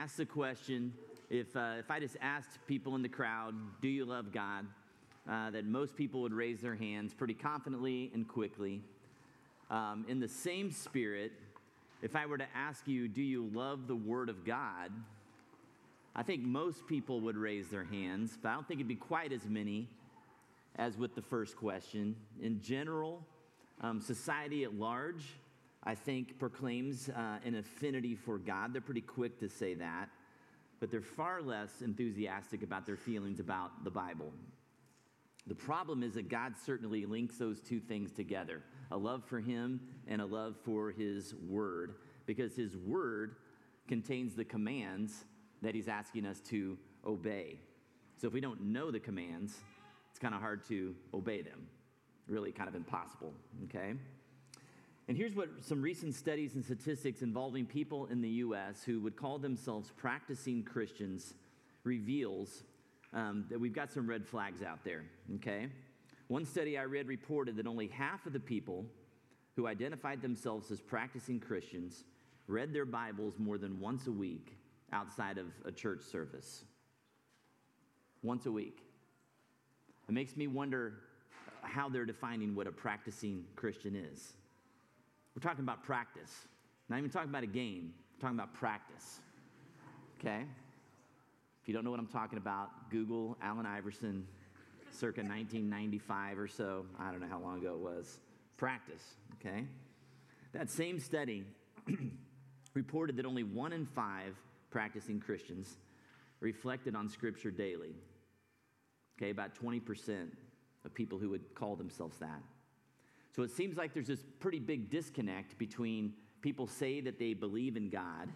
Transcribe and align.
asked 0.00 0.16
the 0.16 0.24
question 0.24 0.94
if, 1.28 1.54
uh, 1.54 1.74
if 1.78 1.90
I 1.90 2.00
just 2.00 2.16
asked 2.22 2.58
people 2.66 2.94
in 2.94 3.02
the 3.02 3.08
crowd, 3.08 3.54
Do 3.82 3.88
you 3.88 4.06
love 4.06 4.32
God? 4.32 4.66
Uh, 5.28 5.50
that 5.50 5.66
most 5.66 5.94
people 5.94 6.22
would 6.22 6.32
raise 6.32 6.60
their 6.60 6.74
hands 6.74 7.12
pretty 7.12 7.34
confidently 7.34 8.10
and 8.14 8.26
quickly. 8.26 8.80
Um, 9.70 10.06
in 10.08 10.18
the 10.18 10.26
same 10.26 10.70
spirit, 10.70 11.32
if 12.00 12.16
I 12.16 12.24
were 12.24 12.38
to 12.38 12.46
ask 12.54 12.88
you, 12.88 13.08
Do 13.08 13.20
you 13.20 13.50
love 13.52 13.88
the 13.88 13.94
Word 13.94 14.30
of 14.30 14.42
God? 14.42 14.90
I 16.16 16.22
think 16.22 16.42
most 16.42 16.86
people 16.86 17.20
would 17.20 17.36
raise 17.36 17.68
their 17.68 17.84
hands, 17.84 18.38
but 18.42 18.48
I 18.48 18.54
don't 18.54 18.66
think 18.66 18.80
it'd 18.80 18.88
be 18.88 18.94
quite 18.94 19.32
as 19.32 19.44
many 19.44 19.86
as 20.76 20.96
with 20.96 21.14
the 21.14 21.22
first 21.22 21.56
question. 21.56 22.16
In 22.40 22.62
general, 22.62 23.22
um, 23.82 24.00
society 24.00 24.64
at 24.64 24.74
large, 24.74 25.26
I 25.84 25.94
think, 25.94 26.38
proclaims 26.38 27.08
uh, 27.08 27.38
an 27.44 27.54
affinity 27.56 28.14
for 28.14 28.38
God. 28.38 28.72
They're 28.72 28.82
pretty 28.82 29.00
quick 29.00 29.38
to 29.40 29.48
say 29.48 29.74
that, 29.74 30.10
but 30.78 30.90
they're 30.90 31.00
far 31.00 31.40
less 31.40 31.80
enthusiastic 31.80 32.62
about 32.62 32.84
their 32.84 32.96
feelings 32.96 33.40
about 33.40 33.84
the 33.84 33.90
Bible. 33.90 34.32
The 35.46 35.54
problem 35.54 36.02
is 36.02 36.14
that 36.14 36.28
God 36.28 36.54
certainly 36.64 37.06
links 37.06 37.38
those 37.38 37.60
two 37.60 37.80
things 37.80 38.12
together 38.12 38.62
a 38.92 38.96
love 38.96 39.24
for 39.24 39.40
Him 39.40 39.80
and 40.06 40.20
a 40.20 40.26
love 40.26 40.56
for 40.64 40.90
His 40.90 41.34
Word, 41.48 41.94
because 42.26 42.54
His 42.54 42.76
Word 42.76 43.36
contains 43.88 44.34
the 44.34 44.44
commands 44.44 45.24
that 45.62 45.74
He's 45.74 45.88
asking 45.88 46.26
us 46.26 46.40
to 46.40 46.76
obey. 47.06 47.58
So 48.20 48.26
if 48.26 48.34
we 48.34 48.40
don't 48.40 48.60
know 48.60 48.90
the 48.90 49.00
commands, 49.00 49.54
it's 50.10 50.18
kind 50.18 50.34
of 50.34 50.40
hard 50.40 50.66
to 50.68 50.94
obey 51.14 51.40
them. 51.40 51.66
Really, 52.28 52.52
kind 52.52 52.68
of 52.68 52.74
impossible, 52.74 53.32
okay? 53.64 53.94
And 55.10 55.18
here's 55.18 55.34
what 55.34 55.48
some 55.60 55.82
recent 55.82 56.14
studies 56.14 56.54
and 56.54 56.64
statistics 56.64 57.22
involving 57.22 57.66
people 57.66 58.06
in 58.12 58.22
the 58.22 58.28
U.S. 58.28 58.84
who 58.84 59.00
would 59.00 59.16
call 59.16 59.40
themselves 59.40 59.90
practicing 59.96 60.62
Christians 60.62 61.34
reveals 61.82 62.62
um, 63.12 63.44
that 63.50 63.58
we've 63.58 63.74
got 63.74 63.90
some 63.90 64.08
red 64.08 64.24
flags 64.24 64.62
out 64.62 64.84
there, 64.84 65.02
okay? 65.34 65.66
One 66.28 66.44
study 66.44 66.78
I 66.78 66.84
read 66.84 67.08
reported 67.08 67.56
that 67.56 67.66
only 67.66 67.88
half 67.88 68.24
of 68.24 68.32
the 68.32 68.38
people 68.38 68.86
who 69.56 69.66
identified 69.66 70.22
themselves 70.22 70.70
as 70.70 70.80
practicing 70.80 71.40
Christians 71.40 72.04
read 72.46 72.72
their 72.72 72.86
Bibles 72.86 73.34
more 73.36 73.58
than 73.58 73.80
once 73.80 74.06
a 74.06 74.12
week 74.12 74.54
outside 74.92 75.38
of 75.38 75.46
a 75.64 75.72
church 75.72 76.02
service. 76.02 76.62
Once 78.22 78.46
a 78.46 78.52
week. 78.52 78.78
It 80.08 80.12
makes 80.12 80.36
me 80.36 80.46
wonder 80.46 81.00
how 81.62 81.88
they're 81.88 82.04
defining 82.04 82.54
what 82.54 82.68
a 82.68 82.72
practicing 82.72 83.44
Christian 83.56 83.96
is. 83.96 84.34
We're 85.34 85.42
talking 85.42 85.64
about 85.64 85.82
practice, 85.84 86.30
not 86.88 86.98
even 86.98 87.10
talking 87.10 87.30
about 87.30 87.44
a 87.44 87.48
game, 87.48 87.92
we're 88.16 88.20
talking 88.20 88.36
about 88.36 88.54
practice. 88.54 89.20
Okay? 90.18 90.44
If 91.62 91.68
you 91.68 91.74
don't 91.74 91.84
know 91.84 91.90
what 91.90 92.00
I'm 92.00 92.06
talking 92.06 92.38
about, 92.38 92.90
Google 92.90 93.36
Allen 93.42 93.66
Iverson, 93.66 94.26
circa 94.90 95.20
1995 95.20 96.38
or 96.38 96.48
so. 96.48 96.84
I 96.98 97.10
don't 97.10 97.20
know 97.20 97.28
how 97.28 97.38
long 97.38 97.58
ago 97.58 97.74
it 97.74 97.80
was. 97.80 98.18
Practice, 98.56 99.02
okay? 99.34 99.64
That 100.52 100.70
same 100.70 100.98
study 100.98 101.44
reported 102.74 103.16
that 103.16 103.26
only 103.26 103.44
one 103.44 103.72
in 103.72 103.86
five 103.86 104.34
practicing 104.70 105.20
Christians 105.20 105.76
reflected 106.40 106.94
on 106.96 107.08
Scripture 107.08 107.50
daily. 107.50 107.94
Okay, 109.18 109.30
about 109.30 109.54
20% 109.54 110.28
of 110.84 110.94
people 110.94 111.18
who 111.18 111.28
would 111.30 111.54
call 111.54 111.76
themselves 111.76 112.16
that. 112.18 112.42
So 113.34 113.42
it 113.42 113.50
seems 113.50 113.76
like 113.76 113.94
there's 113.94 114.08
this 114.08 114.24
pretty 114.40 114.58
big 114.58 114.90
disconnect 114.90 115.56
between 115.58 116.14
people 116.42 116.66
say 116.66 117.00
that 117.00 117.18
they 117.18 117.34
believe 117.34 117.76
in 117.76 117.88
God 117.88 118.28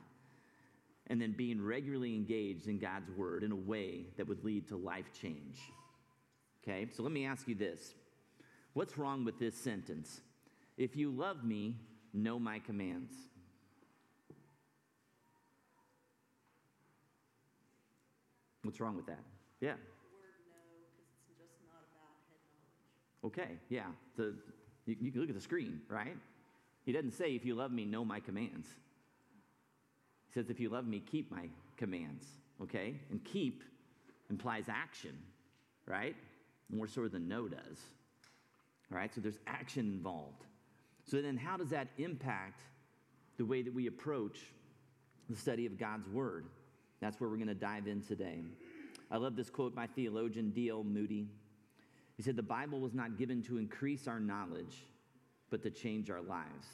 and 1.08 1.20
then 1.20 1.32
being 1.32 1.62
regularly 1.62 2.14
engaged 2.14 2.68
in 2.68 2.78
God's 2.78 3.10
word 3.10 3.42
in 3.42 3.52
a 3.52 3.56
way 3.56 4.06
that 4.16 4.26
would 4.26 4.44
lead 4.44 4.68
to 4.68 4.76
life 4.76 5.10
change. 5.20 5.58
Okay, 6.62 6.86
so 6.92 7.02
let 7.02 7.12
me 7.12 7.26
ask 7.26 7.46
you 7.48 7.54
this 7.54 7.94
What's 8.72 8.98
wrong 8.98 9.24
with 9.24 9.38
this 9.38 9.54
sentence? 9.54 10.20
If 10.76 10.96
you 10.96 11.10
love 11.10 11.44
me, 11.44 11.76
know 12.12 12.38
my 12.38 12.58
commands. 12.58 13.12
What's 18.62 18.80
wrong 18.80 18.96
with 18.96 19.06
that? 19.06 19.22
Yeah. 19.60 19.74
Okay, 23.24 23.58
yeah. 23.68 23.86
So 24.16 24.32
you, 24.86 24.96
you 25.00 25.10
can 25.10 25.20
look 25.20 25.30
at 25.30 25.34
the 25.34 25.40
screen, 25.40 25.80
right? 25.88 26.16
He 26.84 26.92
doesn't 26.92 27.12
say, 27.12 27.34
if 27.34 27.44
you 27.44 27.54
love 27.54 27.72
me, 27.72 27.84
know 27.84 28.04
my 28.04 28.20
commands. 28.20 28.68
He 30.26 30.32
says, 30.32 30.50
if 30.50 30.60
you 30.60 30.68
love 30.68 30.86
me, 30.86 31.00
keep 31.00 31.30
my 31.30 31.48
commands, 31.76 32.26
okay? 32.62 32.94
And 33.10 33.22
keep 33.24 33.62
implies 34.30 34.64
action, 34.68 35.16
right? 35.86 36.16
More 36.70 36.86
so 36.86 37.08
than 37.08 37.28
know 37.28 37.48
does. 37.48 37.78
All 38.92 38.98
right, 38.98 39.14
so 39.14 39.20
there's 39.20 39.38
action 39.46 39.86
involved. 39.86 40.44
So 41.04 41.20
then, 41.20 41.36
how 41.36 41.56
does 41.56 41.70
that 41.70 41.88
impact 41.98 42.60
the 43.36 43.44
way 43.44 43.62
that 43.62 43.72
we 43.72 43.86
approach 43.86 44.38
the 45.28 45.36
study 45.36 45.66
of 45.66 45.78
God's 45.78 46.08
Word? 46.08 46.46
That's 47.00 47.20
where 47.20 47.28
we're 47.28 47.36
going 47.36 47.48
to 47.48 47.54
dive 47.54 47.86
in 47.86 48.02
today. 48.02 48.42
I 49.10 49.16
love 49.16 49.36
this 49.36 49.50
quote 49.50 49.74
by 49.74 49.86
theologian 49.86 50.50
D.L. 50.50 50.84
Moody. 50.84 51.26
He 52.16 52.22
said, 52.22 52.36
The 52.36 52.42
Bible 52.42 52.80
was 52.80 52.94
not 52.94 53.18
given 53.18 53.42
to 53.44 53.58
increase 53.58 54.06
our 54.06 54.20
knowledge, 54.20 54.84
but 55.50 55.62
to 55.62 55.70
change 55.70 56.10
our 56.10 56.22
lives. 56.22 56.66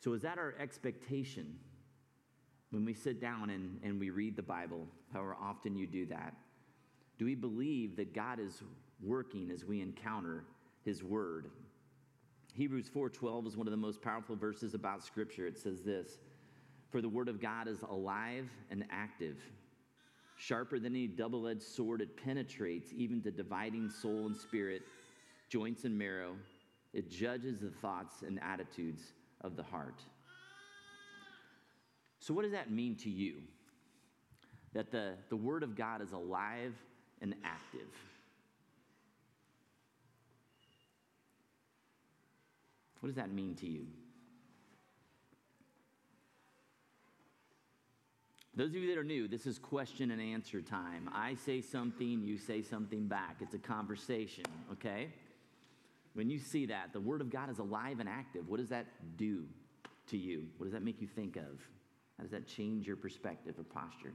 So, 0.00 0.14
is 0.14 0.22
that 0.22 0.38
our 0.38 0.54
expectation 0.58 1.58
when 2.70 2.84
we 2.84 2.94
sit 2.94 3.20
down 3.20 3.50
and, 3.50 3.78
and 3.82 4.00
we 4.00 4.10
read 4.10 4.36
the 4.36 4.42
Bible, 4.42 4.86
however 5.12 5.36
often 5.40 5.76
you 5.76 5.86
do 5.86 6.06
that? 6.06 6.34
Do 7.18 7.24
we 7.26 7.34
believe 7.34 7.96
that 7.96 8.14
God 8.14 8.38
is 8.40 8.62
working 9.02 9.50
as 9.50 9.64
we 9.64 9.82
encounter 9.82 10.44
His 10.84 11.02
Word? 11.02 11.50
Hebrews 12.54 12.88
4:12 12.88 13.46
is 13.46 13.56
one 13.56 13.66
of 13.66 13.72
the 13.72 13.76
most 13.76 14.00
powerful 14.00 14.36
verses 14.36 14.74
about 14.74 15.04
Scripture. 15.04 15.46
It 15.46 15.58
says 15.58 15.82
this: 15.82 16.18
"For 16.90 17.02
the 17.02 17.08
Word 17.08 17.28
of 17.28 17.40
God 17.40 17.68
is 17.68 17.82
alive 17.82 18.48
and 18.70 18.84
active." 18.90 19.36
Sharper 20.40 20.78
than 20.78 20.94
any 20.94 21.06
double 21.06 21.46
edged 21.46 21.62
sword, 21.62 22.00
it 22.00 22.16
penetrates 22.16 22.94
even 22.96 23.20
to 23.22 23.30
dividing 23.30 23.90
soul 23.90 24.24
and 24.24 24.34
spirit, 24.34 24.80
joints 25.50 25.84
and 25.84 25.98
marrow. 25.98 26.34
It 26.94 27.10
judges 27.10 27.60
the 27.60 27.68
thoughts 27.82 28.22
and 28.22 28.40
attitudes 28.42 29.12
of 29.42 29.54
the 29.54 29.62
heart. 29.62 30.00
So, 32.20 32.32
what 32.32 32.42
does 32.42 32.52
that 32.52 32.70
mean 32.70 32.96
to 32.96 33.10
you? 33.10 33.34
That 34.72 34.90
the, 34.90 35.12
the 35.28 35.36
Word 35.36 35.62
of 35.62 35.76
God 35.76 36.00
is 36.00 36.12
alive 36.12 36.74
and 37.20 37.34
active. 37.44 37.88
What 43.00 43.08
does 43.08 43.16
that 43.16 43.30
mean 43.30 43.56
to 43.56 43.68
you? 43.68 43.88
Those 48.60 48.68
of 48.68 48.76
you 48.76 48.88
that 48.88 48.98
are 48.98 49.04
new, 49.04 49.26
this 49.26 49.46
is 49.46 49.58
question 49.58 50.10
and 50.10 50.20
answer 50.20 50.60
time. 50.60 51.08
I 51.14 51.34
say 51.46 51.62
something, 51.62 52.22
you 52.22 52.36
say 52.36 52.60
something 52.60 53.06
back. 53.06 53.36
It's 53.40 53.54
a 53.54 53.58
conversation, 53.58 54.44
okay? 54.72 55.08
When 56.12 56.28
you 56.28 56.38
see 56.38 56.66
that, 56.66 56.92
the 56.92 57.00
Word 57.00 57.22
of 57.22 57.30
God 57.30 57.48
is 57.48 57.58
alive 57.58 58.00
and 58.00 58.08
active. 58.08 58.46
What 58.50 58.58
does 58.60 58.68
that 58.68 58.84
do 59.16 59.46
to 60.08 60.18
you? 60.18 60.46
What 60.58 60.64
does 60.66 60.74
that 60.74 60.82
make 60.82 61.00
you 61.00 61.06
think 61.06 61.36
of? 61.36 61.58
How 62.18 62.24
does 62.24 62.32
that 62.32 62.46
change 62.46 62.86
your 62.86 62.96
perspective 62.96 63.54
or 63.58 63.64
posture? 63.64 64.12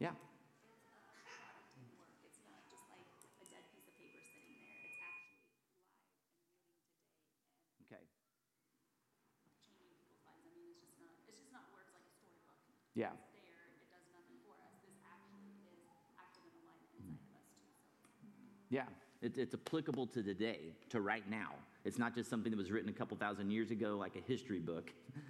Yeah. 0.00 0.08
Yeah. 0.08 0.14
There, 1.76 1.92
it 2.08 2.24
does 2.24 2.40
nothing 2.48 2.80
for 2.88 3.04
us. 3.04 3.20
This 3.36 3.52
actually 3.52 3.84
is 3.84 3.92
active 3.92 4.16
in 4.16 4.32
alignment 10.24 10.72
inside 11.36 11.68
of 11.76 11.92
us 11.92 12.08
too. 12.16 12.81
So. 12.94 13.08
Yeah, 18.70 18.84
it, 19.20 19.36
it's 19.36 19.54
applicable 19.54 20.06
to 20.08 20.22
today, 20.22 20.58
to 20.90 21.00
right 21.00 21.28
now. 21.28 21.50
It's 21.84 21.98
not 21.98 22.14
just 22.14 22.30
something 22.30 22.50
that 22.50 22.56
was 22.56 22.70
written 22.70 22.88
a 22.88 22.92
couple 22.92 23.16
thousand 23.16 23.50
years 23.50 23.70
ago, 23.70 23.96
like 23.98 24.16
a 24.16 24.30
history 24.30 24.60
book. 24.60 24.92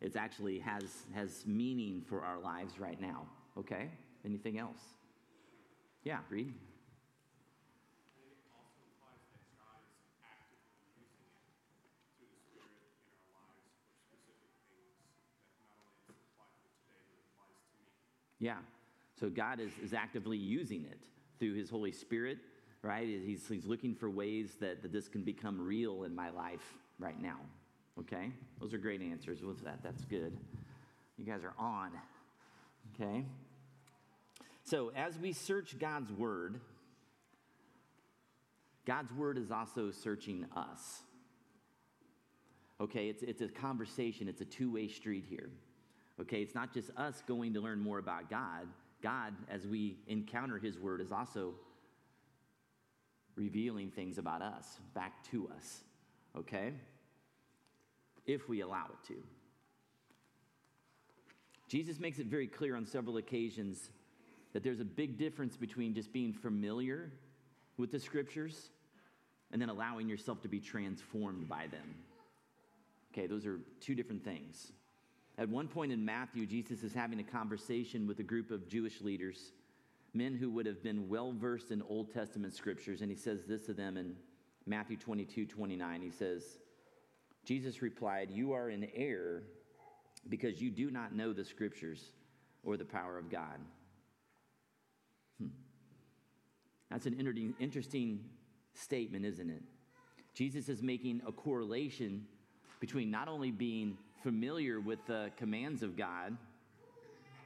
It 0.00 0.14
actually 0.14 0.60
has 0.60 0.84
has 1.12 1.42
meaning 1.44 2.04
for 2.08 2.22
our 2.22 2.38
lives 2.38 2.78
right 2.78 3.00
now. 3.00 3.26
Okay. 3.58 3.90
Anything 4.24 4.56
else? 4.56 4.78
Yeah, 6.04 6.18
read. 6.30 6.54
Yeah. 18.38 18.56
So 19.18 19.28
God 19.28 19.60
is, 19.60 19.72
is 19.82 19.92
actively 19.92 20.36
using 20.36 20.84
it 20.84 20.98
through 21.38 21.54
his 21.54 21.70
Holy 21.70 21.92
Spirit, 21.92 22.38
right? 22.82 23.06
He's, 23.06 23.46
he's 23.48 23.66
looking 23.66 23.94
for 23.94 24.08
ways 24.08 24.56
that, 24.60 24.82
that 24.82 24.92
this 24.92 25.08
can 25.08 25.22
become 25.22 25.60
real 25.60 26.04
in 26.04 26.14
my 26.14 26.30
life 26.30 26.74
right 26.98 27.20
now. 27.20 27.38
Okay? 27.98 28.30
Those 28.60 28.74
are 28.74 28.78
great 28.78 29.02
answers. 29.02 29.42
What's 29.42 29.62
that? 29.62 29.80
That's 29.82 30.04
good. 30.04 30.36
You 31.16 31.24
guys 31.24 31.42
are 31.42 31.54
on. 31.58 31.90
Okay? 32.94 33.24
So, 34.64 34.92
as 34.94 35.18
we 35.18 35.32
search 35.32 35.78
God's 35.78 36.12
Word, 36.12 36.60
God's 38.86 39.12
Word 39.12 39.38
is 39.38 39.50
also 39.50 39.90
searching 39.90 40.46
us. 40.54 41.00
Okay? 42.80 43.08
It's, 43.08 43.22
it's 43.22 43.42
a 43.42 43.48
conversation, 43.48 44.28
it's 44.28 44.40
a 44.40 44.44
two 44.44 44.72
way 44.72 44.88
street 44.88 45.24
here. 45.28 45.50
Okay? 46.20 46.42
It's 46.42 46.54
not 46.54 46.72
just 46.72 46.90
us 46.96 47.22
going 47.26 47.54
to 47.54 47.60
learn 47.60 47.80
more 47.80 47.98
about 47.98 48.30
God. 48.30 48.66
God, 49.02 49.34
as 49.48 49.66
we 49.66 49.96
encounter 50.06 50.58
His 50.58 50.78
Word, 50.78 51.00
is 51.00 51.12
also 51.12 51.54
revealing 53.36 53.90
things 53.90 54.18
about 54.18 54.42
us 54.42 54.80
back 54.94 55.22
to 55.30 55.48
us. 55.56 55.82
Okay? 56.36 56.72
If 58.26 58.48
we 58.48 58.60
allow 58.60 58.86
it 58.86 59.06
to. 59.08 59.14
Jesus 61.68 62.00
makes 62.00 62.18
it 62.18 62.26
very 62.26 62.46
clear 62.46 62.76
on 62.76 62.86
several 62.86 63.18
occasions 63.18 63.90
that 64.52 64.62
there's 64.62 64.80
a 64.80 64.84
big 64.84 65.18
difference 65.18 65.56
between 65.56 65.94
just 65.94 66.12
being 66.12 66.32
familiar 66.32 67.12
with 67.76 67.92
the 67.92 68.00
scriptures 68.00 68.70
and 69.52 69.60
then 69.60 69.68
allowing 69.68 70.08
yourself 70.08 70.40
to 70.42 70.48
be 70.48 70.60
transformed 70.60 71.48
by 71.48 71.66
them. 71.66 71.94
Okay, 73.12 73.26
those 73.26 73.46
are 73.46 73.60
two 73.80 73.94
different 73.94 74.24
things. 74.24 74.72
At 75.38 75.48
one 75.48 75.68
point 75.68 75.92
in 75.92 76.04
Matthew, 76.04 76.46
Jesus 76.46 76.82
is 76.82 76.92
having 76.92 77.20
a 77.20 77.24
conversation 77.24 78.08
with 78.08 78.18
a 78.18 78.24
group 78.24 78.50
of 78.50 78.68
Jewish 78.68 79.00
leaders, 79.00 79.52
men 80.12 80.34
who 80.34 80.50
would 80.50 80.66
have 80.66 80.82
been 80.82 81.08
well 81.08 81.32
versed 81.32 81.70
in 81.70 81.80
Old 81.82 82.12
Testament 82.12 82.52
scriptures, 82.54 83.02
and 83.02 83.10
he 83.10 83.16
says 83.16 83.44
this 83.46 83.64
to 83.66 83.72
them 83.72 83.96
in 83.96 84.16
Matthew 84.66 84.96
22 84.96 85.46
29. 85.46 86.02
He 86.02 86.10
says, 86.10 86.58
Jesus 87.44 87.82
replied, 87.82 88.30
You 88.32 88.52
are 88.52 88.68
in 88.68 88.88
error 88.96 89.44
because 90.28 90.60
you 90.60 90.72
do 90.72 90.90
not 90.90 91.14
know 91.14 91.32
the 91.32 91.44
scriptures 91.44 92.10
or 92.64 92.76
the 92.76 92.84
power 92.84 93.16
of 93.16 93.30
God. 93.30 93.60
Hmm. 95.40 95.48
That's 96.90 97.06
an 97.06 97.54
interesting 97.60 98.24
statement, 98.74 99.24
isn't 99.24 99.50
it? 99.50 99.62
Jesus 100.34 100.68
is 100.68 100.82
making 100.82 101.22
a 101.26 101.30
correlation 101.30 102.26
between 102.80 103.08
not 103.08 103.28
only 103.28 103.52
being 103.52 103.96
familiar 104.22 104.80
with 104.80 104.98
the 105.06 105.30
commands 105.36 105.82
of 105.82 105.96
God 105.96 106.36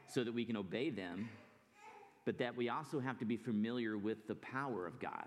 so 0.06 0.24
that 0.24 0.32
we 0.32 0.44
can 0.44 0.56
obey 0.56 0.90
them, 0.90 1.28
but 2.24 2.38
that 2.38 2.56
we 2.56 2.68
also 2.68 3.00
have 3.00 3.18
to 3.18 3.24
be 3.24 3.36
familiar 3.36 3.96
with 3.96 4.26
the 4.28 4.34
power 4.34 4.86
of 4.86 5.00
God. 5.00 5.26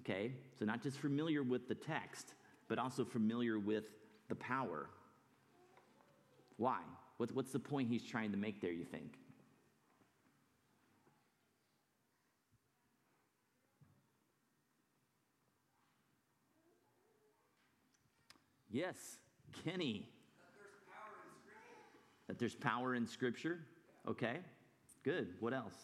Okay? 0.00 0.32
So, 0.58 0.64
not 0.64 0.82
just 0.82 0.98
familiar 0.98 1.42
with 1.42 1.68
the 1.68 1.74
text, 1.74 2.34
but 2.68 2.78
also 2.78 3.04
familiar 3.04 3.58
with 3.58 3.90
the 4.28 4.34
power. 4.34 4.88
Why? 6.56 6.80
What's 7.18 7.52
the 7.52 7.58
point 7.58 7.88
he's 7.88 8.04
trying 8.04 8.30
to 8.30 8.36
make 8.36 8.60
there, 8.60 8.72
you 8.72 8.84
think? 8.84 9.18
Yes, 18.70 19.18
Kenny. 19.64 20.08
That 22.26 22.38
there's 22.38 22.54
power 22.54 22.94
in 22.94 23.06
Scripture. 23.06 23.60
Okay, 24.06 24.38
good. 25.04 25.28
What 25.40 25.54
else? 25.54 25.74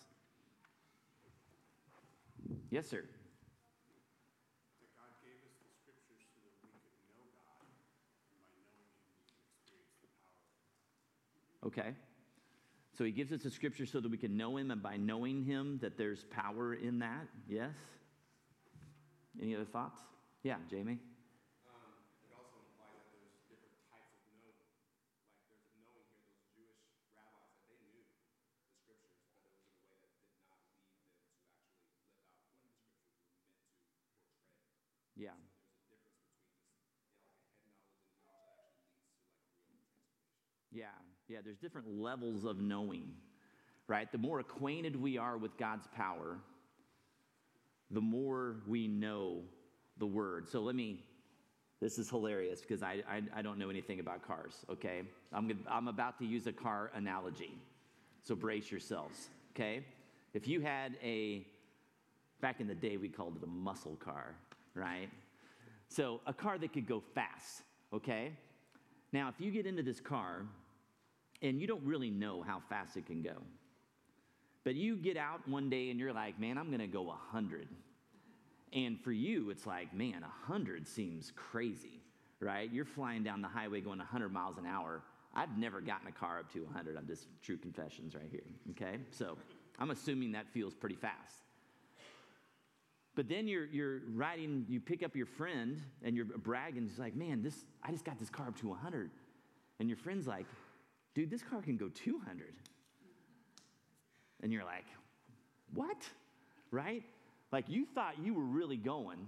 Yes, 2.71 2.89
sir. 2.89 3.05
Okay. 11.67 11.95
So 12.97 13.05
he 13.05 13.11
gives 13.11 13.33
us 13.33 13.43
the 13.43 13.51
scripture 13.51 13.87
so 13.87 14.01
that 14.01 14.11
we 14.11 14.17
can 14.17 14.37
know 14.37 14.57
him, 14.57 14.71
and 14.71 14.83
by 14.83 14.97
knowing 14.97 15.45
him, 15.45 15.79
that 15.83 15.97
there's 15.97 16.25
power 16.25 16.75
in 16.75 17.01
that. 17.01 17.27
Yes? 17.49 17.73
Any 19.41 19.55
other 19.57 19.65
thoughts? 19.65 20.01
Yeah, 20.45 20.57
Jamie? 20.71 20.99
Yeah. 40.75 40.87
Yeah, 41.35 41.41
there's 41.45 41.59
different 41.59 41.89
levels 42.01 42.45
of 42.45 42.61
knowing, 42.61 43.11
right? 43.89 44.07
The 44.13 44.19
more 44.19 44.39
acquainted 44.39 44.95
we 44.95 45.19
are 45.19 45.37
with 45.37 45.57
God's 45.59 45.89
power, 45.89 46.39
the 47.91 48.01
more 48.01 48.59
we 48.69 48.87
know 48.87 49.41
the 49.99 50.07
word. 50.07 50.49
So 50.49 50.61
let 50.61 50.77
me, 50.77 51.03
this 51.81 51.99
is 51.99 52.09
hilarious 52.09 52.61
because 52.61 52.85
I, 52.85 53.03
I, 53.11 53.23
I, 53.35 53.43
don't 53.43 53.59
know 53.59 53.69
anything 53.69 53.99
about 53.99 54.25
cars, 54.25 54.65
okay? 54.71 55.03
I'm, 55.33 55.51
I'm 55.69 55.89
about 55.89 56.21
to 56.21 56.25
use 56.25 56.47
a 56.47 56.53
car 56.53 56.93
analogy. 56.95 57.59
So 58.23 58.37
brace 58.37 58.71
yourselves, 58.71 59.29
okay? 59.57 59.85
If 60.35 60.47
you 60.47 60.61
had 60.61 60.97
a, 61.03 61.45
back 62.43 62.61
in 62.61 62.69
the 62.69 62.77
day, 62.77 62.97
we 62.97 63.09
called 63.09 63.39
it 63.39 63.43
a 63.43 63.49
muscle 63.49 63.97
car, 63.97 64.37
right? 64.77 65.09
So 65.89 66.21
a 66.29 66.33
car 66.33 66.59
that 66.59 66.73
could 66.73 66.87
go 66.87 67.03
fast, 67.13 67.63
okay? 67.93 68.31
Now, 69.13 69.29
if 69.29 69.45
you 69.45 69.51
get 69.51 69.67
into 69.67 69.83
this 69.83 69.99
car 69.99 70.47
and 71.45 71.61
you 71.61 71.67
don't 71.67 71.85
really 71.85 72.11
know 72.11 72.43
how 72.43 72.61
fast 72.69 72.97
it 72.97 73.07
can 73.07 73.23
go, 73.23 73.37
but 74.65 74.75
you 74.75 74.97
get 74.97 75.19
out 75.19 75.47
one 75.47 75.69
day 75.69 75.91
and 75.91 76.01
you're 76.01 76.13
like, 76.13 76.41
man, 76.41 76.57
I'm 76.57 76.71
gonna 76.71 76.87
go 76.87 77.03
100. 77.03 77.69
And 78.73 78.99
for 78.99 79.13
you, 79.13 79.51
it's 79.51 79.67
like, 79.67 79.95
man, 79.95 80.23
100 80.23 80.89
seems 80.89 81.33
crazy, 81.37 82.01
right? 82.41 82.73
You're 82.73 82.87
flying 82.87 83.23
down 83.23 83.43
the 83.43 83.49
highway 83.49 83.81
going 83.83 83.99
100 83.99 84.31
miles 84.31 84.57
an 84.57 84.67
hour. 84.67 85.03
I've 85.35 85.57
never 85.59 85.81
gotten 85.81 86.09
a 86.09 86.13
car 86.13 86.41
up 86.41 86.51
to 86.55 86.65
100. 86.65 86.97
I'm 86.97 87.07
just 87.07 87.27
true 87.43 87.59
confessions 87.59 88.15
right 88.15 88.29
here, 88.31 88.45
okay? 88.71 88.99
So 89.11 89.37
I'm 89.79 89.91
assuming 89.91 90.33
that 90.33 90.47
feels 90.53 90.75
pretty 90.75 90.97
fast. 90.97 91.45
But 93.15 93.29
then 93.29 93.47
you're, 93.47 93.67
you're 93.67 94.01
riding, 94.13 94.65
you 94.69 94.81
pick 94.81 95.05
up 95.05 95.15
your 95.15 95.27
friend 95.27 95.81
and 96.03 96.17
you're 96.17 96.25
bragging. 96.25 96.89
He's 96.89 96.99
like, 96.99 97.15
man, 97.15 97.43
this, 97.43 97.65
I 97.83 97.93
just 97.93 98.05
got 98.05 98.19
this 98.19 98.31
car 98.31 98.49
up 98.49 98.59
to 98.61 98.69
100. 98.69 99.11
And 99.79 99.89
your 99.89 99.99
friend's 99.99 100.27
like, 100.27 100.47
dude, 101.15 101.31
this 101.31 101.43
car 101.43 101.63
can 101.63 101.77
go 101.77 101.89
200. 101.89 102.55
And 104.43 104.53
you're 104.53 104.65
like, 104.65 104.85
what? 105.73 105.97
Right? 106.71 107.03
Like 107.53 107.69
you 107.69 107.87
thought 107.87 108.15
you 108.23 108.35
were 108.35 108.45
really 108.45 108.77
going. 108.77 109.27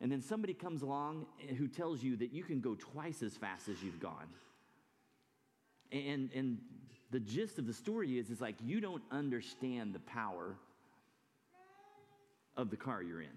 And 0.00 0.10
then 0.10 0.22
somebody 0.22 0.54
comes 0.54 0.82
along 0.82 1.26
who 1.58 1.68
tells 1.68 2.02
you 2.02 2.16
that 2.16 2.32
you 2.32 2.42
can 2.42 2.60
go 2.60 2.74
twice 2.74 3.22
as 3.22 3.36
fast 3.36 3.68
as 3.68 3.82
you've 3.82 4.00
gone. 4.00 4.28
And, 5.92 6.30
and 6.34 6.58
the 7.10 7.20
gist 7.20 7.58
of 7.58 7.66
the 7.66 7.72
story 7.72 8.18
is, 8.18 8.30
is 8.30 8.40
like 8.40 8.56
you 8.64 8.80
don't 8.80 9.02
understand 9.10 9.94
the 9.94 10.00
power 10.00 10.56
of 12.56 12.70
the 12.70 12.76
car 12.76 13.02
you're 13.02 13.22
in. 13.22 13.28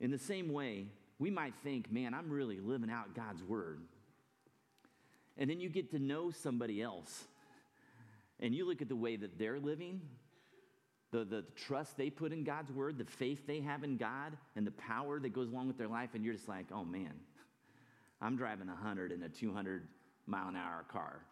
In 0.00 0.10
the 0.10 0.18
same 0.18 0.52
way, 0.52 0.86
we 1.18 1.30
might 1.30 1.54
think, 1.64 1.90
man, 1.92 2.14
I'm 2.14 2.30
really 2.30 2.60
living 2.60 2.90
out 2.90 3.14
God's 3.14 3.42
word. 3.42 3.80
And 5.38 5.48
then 5.48 5.60
you 5.60 5.68
get 5.68 5.92
to 5.92 5.98
know 5.98 6.30
somebody 6.30 6.82
else, 6.82 7.24
and 8.40 8.54
you 8.54 8.66
look 8.66 8.82
at 8.82 8.88
the 8.88 8.96
way 8.96 9.16
that 9.16 9.38
they're 9.38 9.60
living, 9.60 10.00
the, 11.12 11.24
the 11.24 11.44
trust 11.56 11.96
they 11.96 12.10
put 12.10 12.32
in 12.32 12.44
God's 12.44 12.72
word, 12.72 12.98
the 12.98 13.04
faith 13.04 13.46
they 13.46 13.60
have 13.60 13.84
in 13.84 13.96
God, 13.96 14.36
and 14.56 14.66
the 14.66 14.72
power 14.72 15.18
that 15.20 15.32
goes 15.32 15.48
along 15.48 15.68
with 15.68 15.78
their 15.78 15.88
life, 15.88 16.10
and 16.14 16.24
you're 16.24 16.34
just 16.34 16.48
like, 16.48 16.66
oh 16.72 16.84
man, 16.84 17.12
I'm 18.20 18.36
driving 18.36 18.66
100 18.66 19.12
in 19.12 19.22
a 19.22 19.28
200 19.28 19.86
mile 20.26 20.48
an 20.48 20.56
hour 20.56 20.84
car. 20.90 21.22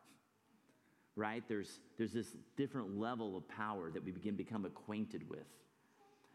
Right? 1.16 1.42
There's, 1.48 1.80
there's 1.96 2.12
this 2.12 2.28
different 2.56 2.98
level 2.98 3.36
of 3.36 3.48
power 3.48 3.90
that 3.90 4.04
we 4.04 4.12
begin 4.12 4.32
to 4.32 4.36
become 4.36 4.64
acquainted 4.64 5.28
with. 5.28 5.46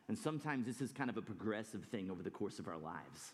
And 0.07 0.17
sometimes 0.17 0.65
this 0.65 0.81
is 0.81 0.91
kind 0.91 1.09
of 1.09 1.17
a 1.17 1.21
progressive 1.21 1.85
thing 1.85 2.09
over 2.11 2.23
the 2.23 2.31
course 2.31 2.59
of 2.59 2.67
our 2.67 2.77
lives, 2.77 3.33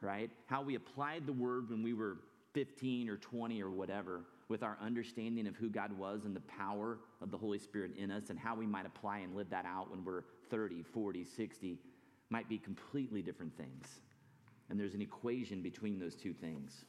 right? 0.00 0.30
How 0.46 0.62
we 0.62 0.74
applied 0.74 1.26
the 1.26 1.32
word 1.32 1.70
when 1.70 1.82
we 1.82 1.94
were 1.94 2.18
15 2.56 3.10
or 3.10 3.18
20 3.18 3.62
or 3.62 3.70
whatever, 3.70 4.22
with 4.48 4.62
our 4.62 4.78
understanding 4.80 5.46
of 5.46 5.54
who 5.56 5.68
God 5.68 5.92
was 5.92 6.24
and 6.24 6.34
the 6.34 6.40
power 6.40 7.00
of 7.20 7.30
the 7.30 7.36
Holy 7.36 7.58
Spirit 7.58 7.90
in 7.98 8.10
us, 8.10 8.30
and 8.30 8.38
how 8.38 8.54
we 8.54 8.66
might 8.66 8.86
apply 8.86 9.18
and 9.18 9.36
live 9.36 9.50
that 9.50 9.66
out 9.66 9.90
when 9.90 10.02
we're 10.02 10.22
30, 10.48 10.82
40, 10.82 11.22
60, 11.22 11.78
might 12.30 12.48
be 12.48 12.56
completely 12.56 13.20
different 13.20 13.54
things. 13.58 14.00
And 14.70 14.80
there's 14.80 14.94
an 14.94 15.02
equation 15.02 15.60
between 15.60 15.98
those 15.98 16.14
two 16.14 16.32
things. 16.32 16.86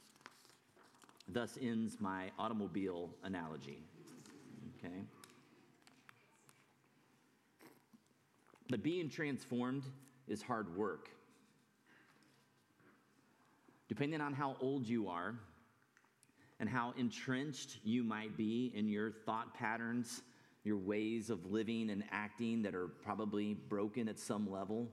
Thus 1.28 1.58
ends 1.60 1.98
my 2.00 2.30
automobile 2.38 3.10
analogy. 3.22 3.82
Okay? 4.78 5.02
But 8.70 8.82
being 8.82 9.10
transformed 9.10 9.82
is 10.28 10.40
hard 10.40 10.74
work. 10.74 11.10
depending 13.88 14.20
on 14.20 14.34
how 14.34 14.56
old 14.60 14.86
you 14.86 15.08
are 15.08 15.34
and 16.60 16.68
how 16.68 16.92
entrenched 16.96 17.78
you 17.84 18.02
might 18.02 18.36
be 18.36 18.72
in 18.74 18.88
your 18.88 19.10
thought 19.10 19.54
patterns, 19.54 20.22
your 20.64 20.76
ways 20.76 21.30
of 21.30 21.50
living 21.50 21.90
and 21.90 22.04
acting 22.10 22.62
that 22.62 22.74
are 22.74 22.88
probably 22.88 23.54
broken 23.54 24.08
at 24.08 24.18
some 24.18 24.50
level. 24.50 24.88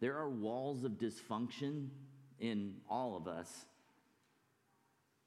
There 0.00 0.16
are 0.16 0.28
walls 0.28 0.84
of 0.84 0.92
dysfunction 0.92 1.88
in 2.40 2.74
all 2.88 3.16
of 3.16 3.28
us 3.28 3.66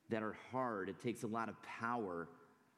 that 0.10 0.24
are 0.24 0.36
hard. 0.52 0.90
It 0.90 1.00
takes 1.02 1.24
a 1.24 1.28
lot 1.28 1.50
of 1.50 1.56
power 1.64 2.28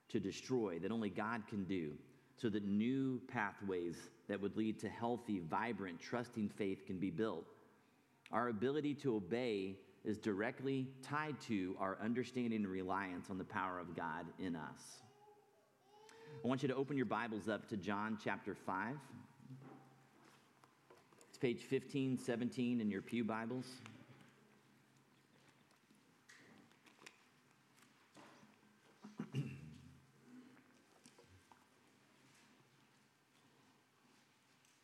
to 0.09 0.19
destroy 0.19 0.79
that 0.79 0.91
only 0.91 1.09
God 1.09 1.43
can 1.47 1.63
do 1.63 1.91
so 2.35 2.49
that 2.49 2.65
new 2.65 3.21
pathways 3.27 3.97
that 4.27 4.39
would 4.39 4.55
lead 4.55 4.79
to 4.79 4.89
healthy, 4.89 5.39
vibrant, 5.39 5.99
trusting 5.99 6.49
faith 6.49 6.85
can 6.85 6.97
be 6.97 7.09
built. 7.09 7.45
Our 8.31 8.49
ability 8.49 8.95
to 8.95 9.15
obey 9.15 9.75
is 10.09 10.17
directly 10.17 10.87
tied 11.03 11.39
to 11.39 11.75
our 11.79 11.95
understanding 12.03 12.63
and 12.63 12.67
reliance 12.67 13.29
on 13.29 13.37
the 13.37 13.43
power 13.43 13.77
of 13.77 13.95
God 13.95 14.25
in 14.39 14.55
us. 14.55 14.81
I 16.43 16.47
want 16.47 16.63
you 16.63 16.67
to 16.67 16.73
open 16.75 16.97
your 16.97 17.05
Bibles 17.05 17.47
up 17.47 17.69
to 17.69 17.77
John 17.77 18.17
chapter 18.23 18.55
5. 18.55 18.95
It's 21.29 21.37
page 21.37 21.61
15, 21.61 22.17
17 22.17 22.81
in 22.81 22.89
your 22.89 23.03
Pew 23.03 23.23
Bibles. 23.23 23.67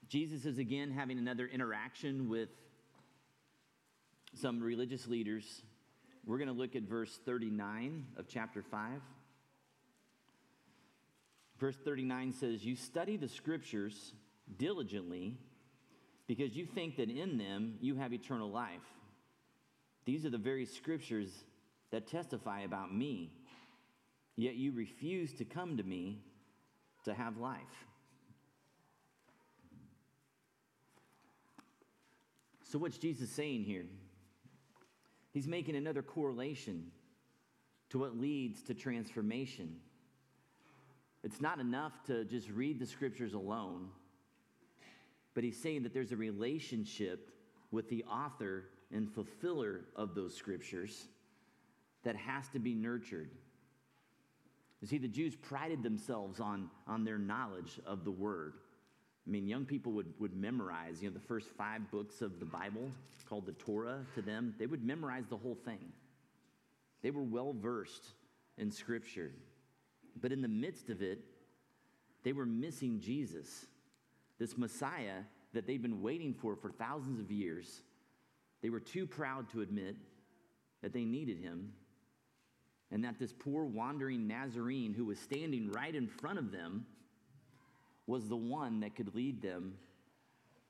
Jesus 0.08 0.46
is 0.46 0.60
again 0.60 0.92
having 0.92 1.18
another 1.18 1.48
interaction 1.48 2.30
with 2.30 2.50
some 4.38 4.62
religious 4.62 5.08
leaders. 5.08 5.64
We're 6.26 6.38
going 6.38 6.48
to 6.48 6.54
look 6.54 6.76
at 6.76 6.84
verse 6.84 7.20
39 7.26 8.06
of 8.18 8.28
chapter 8.28 8.62
5. 8.62 9.02
Verse 11.60 11.76
39 11.84 12.34
says, 12.34 12.66
You 12.66 12.76
study 12.76 13.18
the 13.18 13.30
scriptures 13.30 14.14
diligently 14.58 15.38
because 16.28 16.56
you 16.56 16.66
think 16.66 16.98
that 16.98 17.10
in 17.10 17.38
them 17.38 17.76
you 17.82 17.96
have 17.96 18.14
eternal 18.14 18.50
life. 18.50 18.82
These 20.06 20.26
are 20.26 20.30
the 20.30 20.38
very 20.38 20.66
scriptures 20.66 21.30
that 21.92 22.08
testify 22.08 22.62
about 22.62 22.94
me, 22.94 23.32
yet 24.36 24.56
you 24.56 24.72
refuse 24.72 25.34
to 25.34 25.46
come 25.46 25.78
to 25.78 25.84
me 25.84 26.20
to 27.06 27.14
have 27.14 27.38
life. 27.38 27.60
So, 32.64 32.80
what's 32.80 32.98
Jesus 32.98 33.30
saying 33.30 33.64
here? 33.64 33.86
He's 35.36 35.48
making 35.50 35.76
another 35.76 36.02
correlation 36.02 36.92
to 37.90 38.00
what 38.00 38.18
leads 38.18 38.64
to 38.64 38.74
transformation. 38.74 39.76
It's 41.26 41.42
not 41.42 41.60
enough 41.60 41.92
to 42.06 42.24
just 42.24 42.50
read 42.50 42.80
the 42.80 42.86
scriptures 42.86 43.34
alone, 43.34 43.90
but 45.34 45.44
he's 45.44 45.62
saying 45.62 45.84
that 45.84 45.94
there's 45.94 46.14
a 46.14 46.16
relationship 46.16 47.32
with 47.70 47.90
the 47.90 48.06
author 48.06 48.70
and 48.94 49.12
fulfiller 49.12 49.82
of 49.98 50.16
those 50.16 50.34
scriptures 50.34 51.10
that 52.06 52.16
has 52.16 52.48
to 52.54 52.60
be 52.60 52.74
nurtured. 52.74 53.32
You 54.80 54.88
see, 54.88 55.00
the 55.00 55.10
Jews 55.10 55.36
prided 55.36 55.84
themselves 55.84 56.40
on, 56.40 56.70
on 56.88 57.04
their 57.04 57.18
knowledge 57.18 57.82
of 57.86 58.06
the 58.06 58.12
word. 58.12 58.54
I 59.28 59.32
mean, 59.32 59.48
young 59.48 59.66
people 59.66 59.92
would, 59.94 60.14
would 60.20 60.36
memorize, 60.36 61.02
you 61.02 61.10
know, 61.10 61.14
the 61.14 61.28
first 61.28 61.48
five 61.58 61.90
books 61.90 62.22
of 62.22 62.40
the 62.40 62.46
Bible 62.46 62.92
called 63.28 63.46
the 63.46 63.54
Torah 63.54 64.06
to 64.14 64.22
them. 64.22 64.54
They 64.60 64.68
would 64.68 64.84
memorize 64.84 65.26
the 65.30 65.38
whole 65.38 65.58
thing. 65.66 65.92
They 67.02 67.12
were 67.12 67.24
well 67.24 67.54
versed 67.54 68.06
in 68.58 68.72
Scripture. 68.72 69.32
But 70.22 70.32
in 70.32 70.42
the 70.42 70.48
midst 70.48 70.90
of 70.90 71.02
it, 71.02 71.20
they 72.24 72.34
were 72.34 72.46
missing 72.46 73.00
Jesus, 73.00 73.66
this 74.40 74.58
Messiah 74.58 75.24
that 75.54 75.66
they'd 75.66 75.82
been 75.82 76.02
waiting 76.02 76.34
for 76.34 76.56
for 76.56 76.70
thousands 76.70 77.20
of 77.20 77.32
years. 77.32 77.82
They 78.62 78.70
were 78.70 78.80
too 78.80 79.08
proud 79.08 79.50
to 79.52 79.62
admit 79.62 79.96
that 80.82 80.94
they 80.94 81.06
needed 81.06 81.40
him 81.40 81.74
and 82.92 83.04
that 83.04 83.20
this 83.20 83.34
poor 83.34 83.66
wandering 83.66 84.28
Nazarene 84.28 84.94
who 84.94 85.06
was 85.06 85.20
standing 85.20 85.72
right 85.72 85.94
in 85.94 86.08
front 86.08 86.40
of 86.40 86.52
them 86.52 86.86
was 88.08 88.28
the 88.28 88.36
one 88.36 88.82
that 88.82 88.96
could 88.96 89.16
lead 89.16 89.42
them 89.42 89.74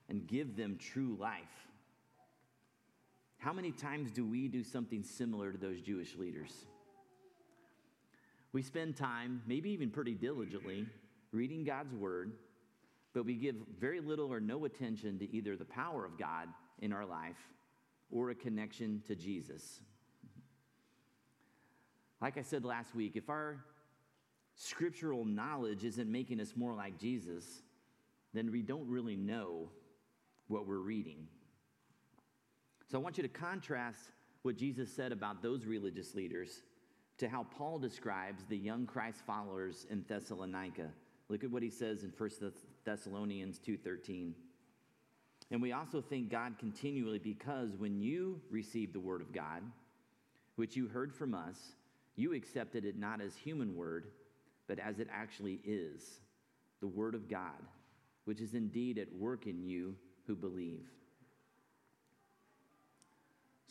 and 0.10 0.28
give 0.28 0.56
them 0.56 0.78
true 0.78 1.18
life. 1.20 1.68
How 3.38 3.54
many 3.54 3.72
times 3.72 4.12
do 4.12 4.26
we 4.26 4.48
do 4.48 4.64
something 4.64 5.04
similar 5.04 5.52
to 5.52 5.58
those 5.58 5.82
Jewish 5.82 6.16
leaders? 6.16 6.52
We 8.54 8.62
spend 8.62 8.96
time, 8.96 9.42
maybe 9.46 9.70
even 9.72 9.90
pretty 9.90 10.14
diligently, 10.14 10.88
reading 11.32 11.66
God's 11.66 11.94
word, 11.94 12.32
but 13.14 13.26
we 13.26 13.36
give 13.36 13.56
very 13.80 14.00
little 14.00 14.32
or 14.32 14.40
no 14.40 14.66
attention 14.66 15.20
to 15.20 15.36
either 15.36 15.56
the 15.56 15.66
power 15.66 16.06
of 16.06 16.18
God 16.18 16.48
in 16.82 16.94
our 16.94 17.06
life 17.06 17.38
or 18.10 18.30
a 18.30 18.36
connection 18.36 19.04
to 19.08 19.16
Jesus. 19.16 19.82
Like 22.22 22.38
I 22.38 22.42
said 22.42 22.64
last 22.64 22.96
week, 22.96 23.16
if 23.16 23.30
our 23.30 23.66
scriptural 24.56 25.26
knowledge 25.26 25.84
isn't 25.84 26.12
making 26.12 26.40
us 26.40 26.54
more 26.56 26.74
like 26.74 26.98
Jesus, 26.98 27.62
then 28.34 28.52
we 28.52 28.62
don't 28.62 28.88
really 28.88 29.16
know 29.16 29.70
what 30.48 30.68
we're 30.68 30.78
reading. 30.78 31.28
So 32.90 32.98
I 32.98 33.02
want 33.02 33.18
you 33.18 33.24
to 33.24 33.30
contrast 33.30 34.12
what 34.44 34.58
Jesus 34.58 34.94
said 34.94 35.12
about 35.12 35.42
those 35.42 35.66
religious 35.66 36.14
leaders 36.14 36.62
to 37.18 37.28
how 37.28 37.44
Paul 37.58 37.80
describes 37.80 38.44
the 38.46 38.58
young 38.58 38.86
Christ 38.86 39.22
followers 39.26 39.88
in 39.90 40.04
Thessalonica. 40.08 40.90
Look 41.30 41.44
at 41.44 41.52
what 41.52 41.64
he 41.64 41.70
says 41.70 42.04
in 42.04 42.12
1 42.12 42.30
Thessalonians 42.84 43.60
2:13. 43.60 44.36
And 45.52 45.62
we 45.62 45.72
also 45.72 46.02
thank 46.02 46.30
God 46.30 46.58
continually 46.58 47.20
because 47.20 47.78
when 47.78 48.00
you 48.00 48.42
received 48.50 48.94
the 48.94 49.00
word 49.00 49.22
of 49.22 49.32
God, 49.32 49.64
which 50.56 50.76
you 50.76 50.88
heard 50.88 51.14
from 51.14 51.34
us, 51.34 51.76
you 52.16 52.34
accepted 52.34 52.86
it 52.86 52.98
not 52.98 53.22
as 53.22 53.36
human 53.36 53.76
word, 53.76 54.12
but 54.68 54.80
as 54.80 55.00
it 55.00 55.08
actually 55.12 55.60
is 55.64 56.20
the 56.82 56.88
Word 56.88 57.16
of 57.16 57.30
God, 57.30 57.62
which 58.26 58.42
is 58.42 58.54
indeed 58.54 58.98
at 58.98 59.12
work 59.14 59.48
in 59.48 59.64
you 59.64 59.96
who 60.28 60.36
believe. 60.36 60.86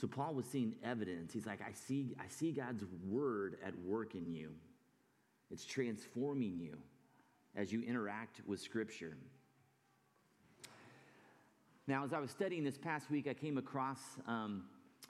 So 0.01 0.09
Paul 0.09 0.35
was 0.35 0.47
seeing 0.47 0.75
evidence. 0.85 1.33
He's 1.33 1.47
like, 1.47 1.61
I 1.61 1.73
see, 1.73 2.15
I 2.19 2.29
see 2.29 2.53
God's 2.53 2.85
word 3.09 3.57
at 3.65 3.79
work 3.81 4.15
in 4.15 4.33
you. 4.33 4.51
It's 5.51 5.65
transforming 5.65 6.59
you 6.59 6.77
as 7.55 7.73
you 7.73 7.83
interact 7.83 8.41
with 8.47 8.61
Scripture. 8.61 9.17
Now, 11.87 12.05
as 12.05 12.13
I 12.13 12.19
was 12.19 12.31
studying 12.31 12.65
this 12.65 12.79
past 12.79 13.11
week, 13.11 13.29
I 13.29 13.35
came 13.35 13.57
across 13.57 14.01
um, 14.27 14.65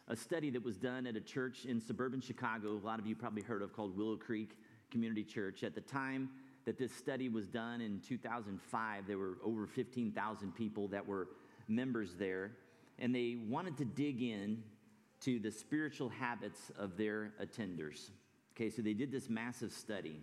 a 0.08 0.16
study 0.16 0.50
that 0.50 0.62
was 0.62 0.76
done 0.76 1.06
at 1.06 1.16
a 1.16 1.20
church 1.20 1.64
in 1.64 1.80
suburban 1.80 2.20
Chicago. 2.20 2.72
A 2.72 2.84
lot 2.84 2.98
of 2.98 3.06
you 3.06 3.14
probably 3.14 3.42
heard 3.42 3.62
of 3.62 3.72
called 3.72 3.96
Willow 3.96 4.16
Creek 4.16 4.58
Community 4.90 5.24
Church. 5.24 5.62
At 5.62 5.74
the 5.74 5.80
time 5.80 6.30
that 6.64 6.78
this 6.78 6.94
study 6.94 7.28
was 7.28 7.46
done 7.46 7.80
in 7.80 8.00
2005, 8.06 9.06
there 9.06 9.18
were 9.18 9.38
over 9.44 9.66
15,000 9.66 10.54
people 10.54 10.88
that 10.88 11.06
were 11.06 11.28
members 11.68 12.14
there, 12.14 12.52
and 12.98 13.14
they 13.14 13.36
wanted 13.48 13.76
to 13.78 13.84
dig 13.84 14.22
in 14.22 14.62
to 15.20 15.38
the 15.38 15.50
spiritual 15.50 16.08
habits 16.08 16.70
of 16.78 16.96
their 16.96 17.32
attenders. 17.42 18.10
Okay, 18.54 18.70
so 18.70 18.82
they 18.82 18.92
did 18.92 19.10
this 19.10 19.28
massive 19.28 19.72
study 19.72 20.20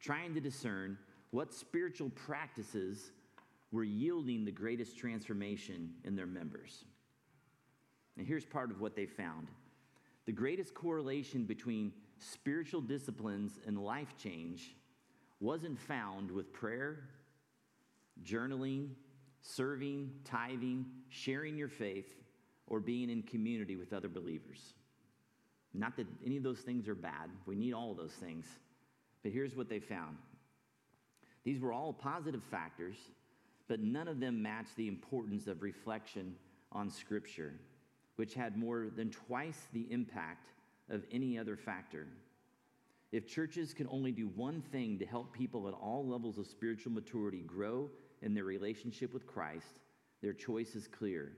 trying 0.00 0.34
to 0.34 0.40
discern 0.40 0.98
what 1.30 1.54
spiritual 1.54 2.10
practices 2.10 3.12
were 3.70 3.84
yielding 3.84 4.44
the 4.44 4.52
greatest 4.52 4.98
transformation 4.98 5.94
in 6.04 6.14
their 6.14 6.26
members. 6.26 6.84
And 8.18 8.26
here's 8.26 8.44
part 8.44 8.70
of 8.70 8.80
what 8.80 8.94
they 8.94 9.06
found 9.06 9.48
the 10.24 10.32
greatest 10.32 10.74
correlation 10.74 11.44
between 11.44 11.92
spiritual 12.22 12.80
disciplines 12.80 13.58
and 13.66 13.78
life 13.78 14.14
change 14.22 14.74
wasn't 15.40 15.78
found 15.78 16.30
with 16.30 16.52
prayer, 16.52 17.08
journaling, 18.24 18.90
serving, 19.40 20.10
tithing, 20.24 20.86
sharing 21.08 21.56
your 21.56 21.68
faith, 21.68 22.14
or 22.66 22.80
being 22.80 23.10
in 23.10 23.22
community 23.22 23.76
with 23.76 23.92
other 23.92 24.08
believers. 24.08 24.74
Not 25.74 25.96
that 25.96 26.06
any 26.24 26.36
of 26.36 26.42
those 26.42 26.60
things 26.60 26.86
are 26.88 26.94
bad, 26.94 27.30
we 27.46 27.56
need 27.56 27.72
all 27.72 27.94
those 27.94 28.12
things. 28.12 28.46
But 29.22 29.32
here's 29.32 29.56
what 29.56 29.68
they 29.68 29.80
found 29.80 30.16
these 31.44 31.60
were 31.60 31.72
all 31.72 31.92
positive 31.92 32.42
factors, 32.44 32.96
but 33.68 33.80
none 33.80 34.06
of 34.06 34.20
them 34.20 34.42
matched 34.42 34.76
the 34.76 34.86
importance 34.86 35.48
of 35.48 35.62
reflection 35.62 36.36
on 36.70 36.88
Scripture, 36.88 37.54
which 38.16 38.34
had 38.34 38.56
more 38.56 38.88
than 38.94 39.10
twice 39.10 39.66
the 39.72 39.86
impact 39.90 40.50
of 40.92 41.04
any 41.10 41.38
other 41.38 41.56
factor. 41.56 42.06
If 43.10 43.26
churches 43.26 43.74
can 43.74 43.88
only 43.90 44.12
do 44.12 44.28
one 44.28 44.60
thing 44.60 44.98
to 44.98 45.06
help 45.06 45.32
people 45.32 45.66
at 45.66 45.74
all 45.74 46.06
levels 46.06 46.38
of 46.38 46.46
spiritual 46.46 46.92
maturity 46.92 47.42
grow 47.42 47.90
in 48.20 48.34
their 48.34 48.44
relationship 48.44 49.12
with 49.12 49.26
Christ, 49.26 49.80
their 50.20 50.32
choice 50.32 50.76
is 50.76 50.86
clear. 50.86 51.32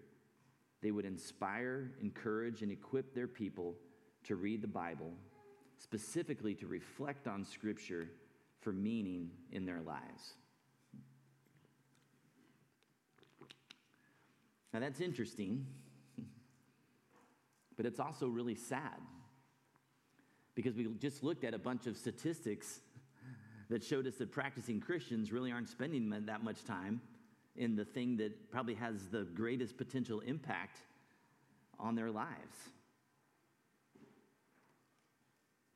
they 0.83 0.91
would 0.91 1.07
inspire, 1.07 1.93
encourage, 2.03 2.61
and 2.61 2.71
equip 2.71 3.15
their 3.15 3.27
people 3.27 3.75
to 4.25 4.37
read 4.37 4.61
the 4.61 4.69
Bible, 4.69 5.15
specifically 5.79 6.55
to 6.55 6.67
reflect 6.67 7.27
on 7.27 7.43
Scripture 7.43 8.11
for 8.61 8.71
meaning 8.71 9.31
in 9.51 9.65
their 9.65 9.81
lives. 9.81 10.35
Now, 14.75 14.81
that's 14.81 15.01
interesting, 15.01 15.67
but 17.79 17.87
it's 17.87 18.01
also 18.01 18.27
really 18.27 18.55
sad 18.55 19.01
because 20.55 20.75
we 20.75 20.87
just 21.01 21.23
looked 21.23 21.45
at 21.45 21.55
a 21.55 21.59
bunch 21.59 21.87
of 21.87 21.97
statistics 21.97 22.81
that 23.71 23.83
showed 23.83 24.07
us 24.07 24.17
that 24.17 24.31
practicing 24.31 24.81
Christians 24.81 25.33
really 25.33 25.51
aren't 25.51 25.69
spending 25.69 26.11
that 26.11 26.45
much 26.45 26.65
time 26.65 27.01
in 27.57 27.77
the 27.77 27.85
thing 27.85 28.17
that 28.19 28.51
probably 28.51 28.75
has 28.75 29.07
the 29.09 29.25
greatest 29.35 29.77
potential 29.77 30.21
impact 30.21 30.79
on 31.79 31.95
their 31.95 32.11
lives. 32.11 32.57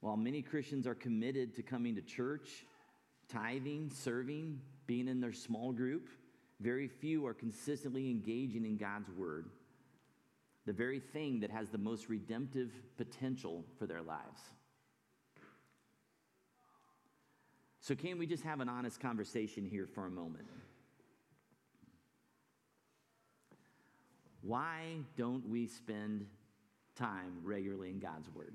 While 0.00 0.16
many 0.16 0.42
Christians 0.42 0.87
are 0.87 0.94
committed 0.94 1.54
to 1.56 1.62
coming 1.62 1.97
to 1.97 2.02
church, 2.02 2.64
tithing, 3.28 3.90
serving, 3.92 4.61
being 4.87 5.08
in 5.08 5.20
their 5.20 5.32
small 5.32 5.73
group, 5.73 6.08
very 6.61 6.88
few 6.88 7.26
are 7.26 7.35
consistently 7.35 8.11
engaging 8.11 8.64
in 8.64 8.76
God's 8.76 9.11
word, 9.11 9.47
the 10.66 10.73
very 10.73 11.00
thing 11.00 11.40
that 11.40 11.50
has 11.50 11.68
the 11.68 11.78
most 11.78 12.08
redemptive 12.08 12.70
potential 12.97 13.64
for 13.78 13.87
their 13.87 14.02
lives. 14.02 14.40
So, 17.88 17.95
can 17.95 18.18
we 18.18 18.26
just 18.26 18.45
have 18.45 18.61
an 18.61 18.68
honest 18.68 19.00
conversation 19.00 19.64
here 19.64 19.87
for 19.87 20.04
a 20.04 20.11
moment? 20.11 20.45
Why 24.42 24.97
don't 25.16 25.49
we 25.49 25.66
spend 25.68 26.26
time 26.97 27.38
regularly 27.42 27.88
in 27.88 27.99
God's 27.99 28.28
Word? 28.35 28.52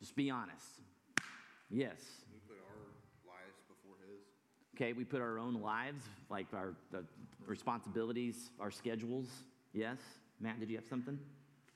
Just 0.00 0.16
be 0.16 0.30
honest. 0.30 0.80
Yes. 1.70 1.94
We 2.32 2.40
put 2.48 2.56
our 2.56 2.88
lives 3.24 3.62
before 3.68 3.94
His. 4.10 4.18
Okay, 4.74 4.94
we 4.94 5.04
put 5.04 5.20
our 5.20 5.38
own 5.38 5.62
lives, 5.62 6.02
like 6.28 6.48
our 6.52 6.74
the 6.90 7.04
responsibilities, 7.46 8.50
our 8.58 8.72
schedules. 8.72 9.28
Yes. 9.72 9.98
Matt, 10.40 10.58
did 10.58 10.70
you 10.70 10.76
have 10.76 10.86
something? 10.86 11.16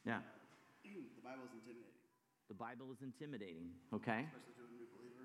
Yeah. 0.04 0.18
The 1.16 1.22
Bible 1.22 1.44
is 1.46 1.52
intimidating, 1.54 1.94
The 2.48 2.54
Bible 2.54 2.86
is 2.92 3.00
intimidating. 3.02 3.70
Okay. 3.94 4.26
especially 4.28 4.54
to 4.58 4.64
a 4.66 4.72
new 4.74 4.86
believer. 4.98 5.24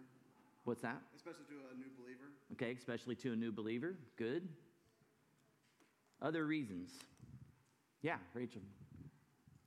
What's 0.63 0.81
that? 0.81 1.01
Especially 1.15 1.45
to 1.49 1.57
a 1.73 1.75
new 1.77 1.89
believer. 1.99 2.29
Okay, 2.53 2.71
especially 2.77 3.15
to 3.15 3.33
a 3.33 3.35
new 3.35 3.51
believer. 3.51 3.95
Good. 4.17 4.47
Other 6.21 6.45
reasons. 6.45 6.91
Yeah, 8.01 8.17
Rachel. 8.33 8.61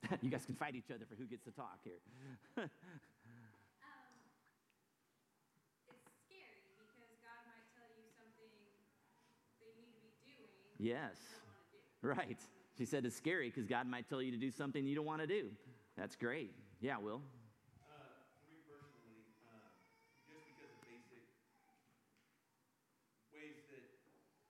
you 0.23 0.31
guys 0.31 0.45
can 0.47 0.55
fight 0.55 0.75
each 0.75 0.91
other 0.95 1.05
for 1.09 1.15
who 1.17 1.25
gets 1.27 1.45
to 1.45 1.51
talk 1.51 1.79
here. 1.85 2.01
Um, 3.81 4.13
it's 5.91 6.11
scary 6.27 6.63
because 6.79 7.11
God 7.23 7.43
might 7.49 7.69
tell 7.75 7.91
you 7.97 8.07
something 8.17 8.51
that 9.61 9.67
you 9.67 9.83
need 9.91 9.99
to 10.01 10.25
be 10.25 10.35
doing. 10.39 10.79
yes. 10.79 11.17
You 11.21 11.37
don't 11.37 11.49
want 11.49 11.59
to 11.65 11.77
do. 11.77 12.09
Right. 12.31 12.41
She 12.79 12.85
said 12.87 13.05
it's 13.05 13.17
scary 13.17 13.49
because 13.49 13.67
God 13.67 13.87
might 13.87 14.09
tell 14.09 14.23
you 14.23 14.31
to 14.31 14.37
do 14.39 14.51
something 14.51 14.87
you 14.87 14.95
don't 14.97 15.07
want 15.07 15.21
to 15.21 15.27
do. 15.27 15.51
That's 15.97 16.17
great. 16.17 16.55
Yeah, 16.81 16.97
Will. 16.99 17.21
Uh, 17.85 18.17
me 18.49 18.57
personally, 18.65 19.27
um, 19.47 19.69
just 20.27 20.41
because 20.47 20.71
of 20.71 20.81
basic 20.81 21.23
ways 23.31 23.61
that 23.71 23.85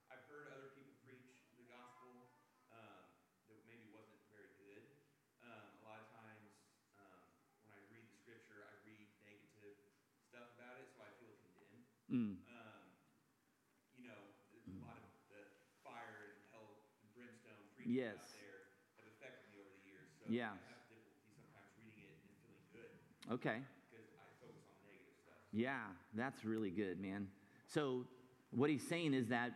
I've 0.08 0.22
heard 0.30 0.46
other 0.52 0.70
people 0.72 0.94
preach 1.02 1.42
the 1.58 1.66
gospel 1.66 2.30
um, 2.70 3.02
that 3.50 3.58
maybe 3.66 3.88
wasn't 3.90 4.20
very 4.30 4.50
good. 4.56 4.82
Um, 5.42 5.74
a 5.80 5.82
lot 5.84 5.98
of 5.98 6.06
times 6.12 6.54
um, 6.94 7.24
when 7.64 7.72
I 7.74 7.80
read 7.90 8.06
the 8.06 8.14
scripture, 8.14 8.62
I 8.68 8.74
read 8.86 9.08
negative 9.24 9.74
stuff 10.28 10.46
about 10.54 10.78
it, 10.78 10.86
so 10.94 11.02
I 11.02 11.10
feel 11.18 11.34
condemned. 11.42 11.82
Mm. 12.10 12.34
Um, 12.46 12.82
you 13.94 14.02
know, 14.06 14.30
a 14.54 14.78
lot 14.82 14.96
of 14.98 15.04
the 15.30 15.42
fire 15.82 16.30
and 16.30 16.38
hell 16.50 16.78
and 17.02 17.10
brimstone 17.14 17.66
preaching 17.74 17.94
Yes. 17.94 18.18
out 18.18 18.30
there 18.34 18.60
have 18.98 19.06
affected 19.06 19.46
me 19.50 19.58
over 19.58 19.70
the 19.70 19.82
years. 19.86 20.10
So 20.18 20.26
Yeah. 20.28 20.54
I 20.54 20.62
have 20.70 20.82
difficulty 20.88 21.30
sometimes 21.34 21.70
reading 21.78 22.02
it 22.02 22.18
and 22.22 22.34
feeling 22.42 22.64
good 22.72 22.90
Okay. 23.30 23.58
Yeah, 25.52 25.78
that's 26.14 26.44
really 26.44 26.70
good, 26.70 27.00
man. 27.00 27.28
So, 27.68 28.04
what 28.50 28.70
he's 28.70 28.86
saying 28.86 29.14
is 29.14 29.28
that 29.28 29.52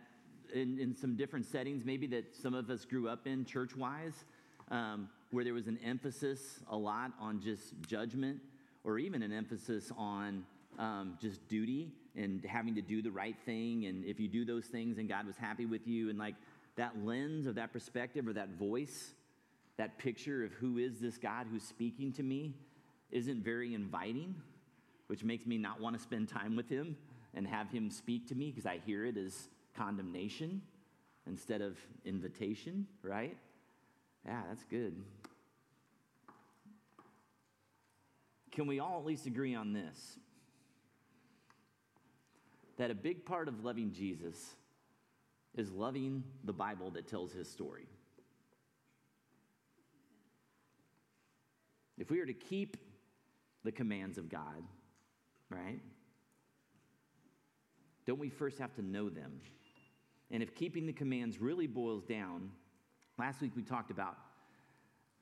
in, 0.53 0.79
in 0.79 0.95
some 0.95 1.17
different 1.17 1.45
settings, 1.45 1.83
maybe 1.83 2.07
that 2.07 2.33
some 2.35 2.53
of 2.53 2.69
us 2.69 2.85
grew 2.85 3.09
up 3.09 3.27
in 3.27 3.43
church 3.43 3.75
wise, 3.75 4.13
um, 4.71 5.09
where 5.31 5.43
there 5.43 5.53
was 5.53 5.67
an 5.67 5.77
emphasis 5.83 6.61
a 6.69 6.77
lot 6.77 7.11
on 7.19 7.41
just 7.41 7.73
judgment, 7.85 8.39
or 8.85 8.97
even 8.97 9.21
an 9.21 9.33
emphasis 9.33 9.91
on 9.97 10.45
um, 10.79 11.17
just 11.21 11.45
duty 11.49 11.91
and 12.15 12.45
having 12.45 12.75
to 12.75 12.81
do 12.81 13.01
the 13.01 13.11
right 13.11 13.35
thing. 13.45 13.85
And 13.87 14.05
if 14.05 14.21
you 14.21 14.29
do 14.29 14.45
those 14.45 14.65
things, 14.65 14.97
and 14.97 15.09
God 15.09 15.27
was 15.27 15.35
happy 15.35 15.65
with 15.65 15.85
you, 15.85 16.09
and 16.09 16.17
like 16.17 16.35
that 16.77 16.93
lens 17.03 17.45
or 17.45 17.53
that 17.53 17.73
perspective 17.73 18.25
or 18.25 18.33
that 18.33 18.57
voice, 18.57 19.13
that 19.77 19.97
picture 19.97 20.45
of 20.45 20.53
who 20.53 20.77
is 20.77 20.99
this 20.99 21.17
God 21.17 21.47
who's 21.51 21.63
speaking 21.63 22.13
to 22.13 22.23
me, 22.23 22.53
isn't 23.11 23.43
very 23.43 23.73
inviting 23.73 24.35
which 25.07 25.23
makes 25.23 25.45
me 25.45 25.57
not 25.57 25.79
want 25.79 25.95
to 25.95 26.01
spend 26.01 26.29
time 26.29 26.55
with 26.55 26.69
him 26.69 26.97
and 27.33 27.47
have 27.47 27.69
him 27.69 27.89
speak 27.89 28.27
to 28.29 28.35
me 28.35 28.49
because 28.49 28.65
I 28.65 28.79
hear 28.85 29.05
it 29.05 29.17
as 29.17 29.49
condemnation 29.75 30.61
instead 31.27 31.61
of 31.61 31.77
invitation, 32.05 32.87
right? 33.01 33.37
Yeah, 34.25 34.41
that's 34.47 34.63
good. 34.63 34.95
Can 38.51 38.67
we 38.67 38.79
all 38.79 38.99
at 38.99 39.05
least 39.05 39.25
agree 39.25 39.53
on 39.53 39.73
this? 39.73 40.17
That 42.77 42.89
a 42.89 42.95
big 42.95 43.25
part 43.25 43.47
of 43.47 43.63
loving 43.63 43.91
Jesus 43.91 44.55
is 45.55 45.71
loving 45.71 46.23
the 46.43 46.53
Bible 46.53 46.91
that 46.91 47.07
tells 47.07 47.31
his 47.31 47.49
story. 47.49 47.85
If 51.97 52.09
we 52.11 52.19
are 52.19 52.25
to 52.25 52.33
keep 52.33 52.77
the 53.65 53.71
commands 53.71 54.17
of 54.17 54.29
God, 54.29 54.63
right? 55.49 55.81
Don't 58.05 58.19
we 58.19 58.29
first 58.29 58.59
have 58.59 58.73
to 58.75 58.81
know 58.81 59.09
them? 59.09 59.41
And 60.31 60.41
if 60.41 60.55
keeping 60.55 60.85
the 60.85 60.93
commands 60.93 61.39
really 61.39 61.67
boils 61.67 62.03
down, 62.05 62.51
last 63.17 63.41
week 63.41 63.51
we 63.55 63.63
talked 63.63 63.91
about, 63.91 64.17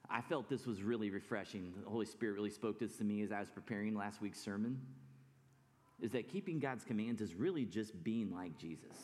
I 0.09 0.21
felt 0.21 0.49
this 0.49 0.67
was 0.67 0.83
really 0.83 1.09
refreshing. 1.09 1.73
The 1.83 1.89
Holy 1.89 2.05
Spirit 2.05 2.33
really 2.35 2.49
spoke 2.49 2.79
this 2.79 2.97
to 2.97 3.03
me 3.03 3.21
as 3.21 3.31
I 3.31 3.39
was 3.39 3.49
preparing 3.49 3.95
last 3.95 4.21
week's 4.21 4.39
sermon. 4.39 4.79
Is 6.01 6.11
that 6.11 6.27
keeping 6.29 6.59
God's 6.59 6.83
commands 6.83 7.21
is 7.21 7.33
really 7.33 7.65
just 7.65 8.03
being 8.03 8.31
like 8.31 8.57
Jesus. 8.57 8.95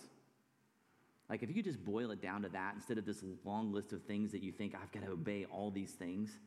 Like 1.30 1.44
if 1.44 1.56
you 1.56 1.64
just 1.64 1.84
boil 1.86 2.12
it 2.12 2.22
down 2.22 2.42
to 2.42 2.50
that 2.50 2.74
instead 2.76 2.98
of 2.98 3.06
this 3.06 3.24
long 3.46 3.72
list 3.72 3.94
of 3.94 4.04
things 4.04 4.32
that 4.34 4.44
you 4.44 4.52
think, 4.52 4.76
I've 4.76 4.92
got 4.92 5.06
to 5.06 5.12
obey 5.12 5.46
all 5.46 5.72
these 5.72 5.92
things, 5.92 6.38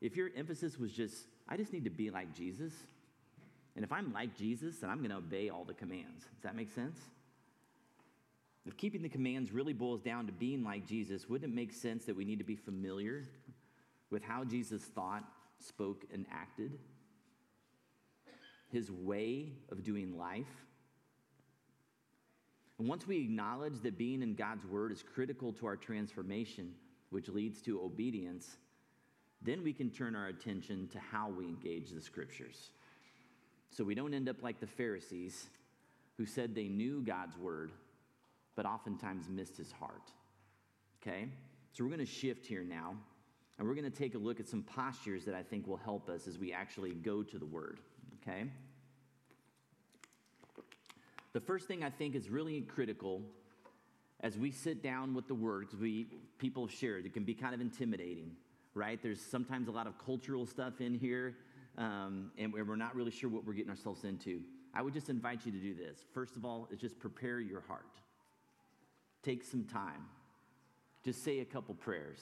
if 0.00 0.16
your 0.16 0.30
emphasis 0.36 0.78
was 0.78 0.92
just, 0.92 1.26
I 1.48 1.56
just 1.56 1.72
need 1.72 1.84
to 1.84 1.90
be 1.90 2.10
like 2.10 2.34
Jesus, 2.34 2.72
and 3.76 3.84
if 3.84 3.92
I'm 3.92 4.12
like 4.12 4.36
Jesus, 4.36 4.78
then 4.78 4.90
I'm 4.90 4.98
going 4.98 5.10
to 5.10 5.18
obey 5.18 5.50
all 5.50 5.64
the 5.64 5.74
commands. 5.74 6.24
Does 6.34 6.42
that 6.42 6.56
make 6.56 6.70
sense? 6.70 6.98
If 8.64 8.76
keeping 8.76 9.02
the 9.02 9.08
commands 9.08 9.52
really 9.52 9.74
boils 9.74 10.00
down 10.00 10.26
to 10.26 10.32
being 10.32 10.64
like 10.64 10.86
Jesus, 10.86 11.28
wouldn't 11.28 11.52
it 11.52 11.54
make 11.54 11.72
sense 11.72 12.04
that 12.06 12.16
we 12.16 12.24
need 12.24 12.38
to 12.38 12.44
be 12.44 12.56
familiar 12.56 13.24
with 14.10 14.24
how 14.24 14.44
Jesus 14.44 14.82
thought, 14.82 15.22
spoke, 15.60 16.04
and 16.12 16.26
acted? 16.32 16.78
His 18.72 18.90
way 18.90 19.52
of 19.70 19.84
doing 19.84 20.18
life? 20.18 20.46
And 22.78 22.88
once 22.88 23.06
we 23.06 23.18
acknowledge 23.18 23.80
that 23.82 23.96
being 23.96 24.22
in 24.22 24.34
God's 24.34 24.66
word 24.66 24.90
is 24.90 25.02
critical 25.02 25.52
to 25.54 25.66
our 25.66 25.76
transformation, 25.76 26.72
which 27.10 27.28
leads 27.28 27.62
to 27.62 27.80
obedience, 27.80 28.56
then 29.42 29.62
we 29.62 29.72
can 29.72 29.90
turn 29.90 30.16
our 30.16 30.26
attention 30.26 30.88
to 30.88 30.98
how 30.98 31.28
we 31.28 31.44
engage 31.44 31.90
the 31.90 32.00
scriptures. 32.00 32.70
So 33.70 33.84
we 33.84 33.94
don't 33.94 34.14
end 34.14 34.28
up 34.28 34.42
like 34.42 34.60
the 34.60 34.66
Pharisees 34.66 35.46
who 36.16 36.26
said 36.26 36.54
they 36.54 36.68
knew 36.68 37.02
God's 37.02 37.36
word, 37.36 37.72
but 38.54 38.64
oftentimes 38.64 39.28
missed 39.28 39.56
his 39.56 39.70
heart. 39.70 40.10
Okay? 41.02 41.28
So 41.72 41.84
we're 41.84 41.90
going 41.90 42.00
to 42.00 42.06
shift 42.06 42.46
here 42.46 42.64
now, 42.64 42.94
and 43.58 43.68
we're 43.68 43.74
going 43.74 43.90
to 43.90 43.96
take 43.96 44.14
a 44.14 44.18
look 44.18 44.40
at 44.40 44.48
some 44.48 44.62
postures 44.62 45.24
that 45.26 45.34
I 45.34 45.42
think 45.42 45.66
will 45.66 45.76
help 45.76 46.08
us 46.08 46.26
as 46.26 46.38
we 46.38 46.52
actually 46.52 46.94
go 46.94 47.22
to 47.22 47.38
the 47.38 47.44
word. 47.44 47.80
Okay? 48.22 48.46
The 51.34 51.40
first 51.40 51.68
thing 51.68 51.84
I 51.84 51.90
think 51.90 52.14
is 52.14 52.30
really 52.30 52.62
critical 52.62 53.20
as 54.20 54.38
we 54.38 54.50
sit 54.50 54.82
down 54.82 55.14
with 55.14 55.28
the 55.28 55.34
word, 55.34 55.66
because 55.66 55.78
we 55.78 56.06
people 56.38 56.66
have 56.66 56.74
shared, 56.74 57.04
it 57.04 57.12
can 57.12 57.24
be 57.24 57.34
kind 57.34 57.54
of 57.54 57.60
intimidating, 57.60 58.30
right? 58.76 59.02
There's 59.02 59.20
sometimes 59.20 59.66
a 59.68 59.72
lot 59.72 59.86
of 59.86 59.94
cultural 59.98 60.46
stuff 60.46 60.80
in 60.80 60.94
here 60.94 61.34
um, 61.78 62.30
and 62.38 62.52
we're 62.52 62.76
not 62.76 62.94
really 62.94 63.10
sure 63.10 63.28
what 63.28 63.44
we're 63.44 63.52
getting 63.52 63.70
ourselves 63.70 64.04
into. 64.04 64.40
I 64.74 64.82
would 64.82 64.94
just 64.94 65.08
invite 65.08 65.44
you 65.44 65.52
to 65.52 65.58
do 65.58 65.74
this. 65.74 65.98
First 66.12 66.36
of 66.36 66.44
all, 66.44 66.68
is 66.70 66.78
just 66.78 66.98
prepare 66.98 67.40
your 67.40 67.62
heart. 67.62 67.86
take 69.22 69.42
some 69.42 69.64
time. 69.64 70.06
Just 71.04 71.24
say 71.24 71.40
a 71.40 71.44
couple 71.44 71.74
prayers. 71.74 72.20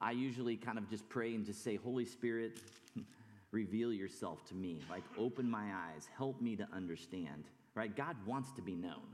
I 0.00 0.10
usually 0.10 0.56
kind 0.56 0.78
of 0.78 0.90
just 0.90 1.08
pray 1.08 1.34
and 1.34 1.44
just 1.44 1.62
say, 1.62 1.76
Holy 1.76 2.04
Spirit, 2.04 2.60
reveal 3.50 3.92
yourself 3.92 4.44
to 4.46 4.54
me. 4.54 4.80
Like, 4.90 5.04
open 5.18 5.48
my 5.48 5.70
eyes, 5.72 6.08
help 6.16 6.40
me 6.40 6.56
to 6.56 6.66
understand, 6.74 7.44
right? 7.74 7.94
God 7.94 8.16
wants 8.26 8.52
to 8.52 8.62
be 8.62 8.74
known. 8.74 9.06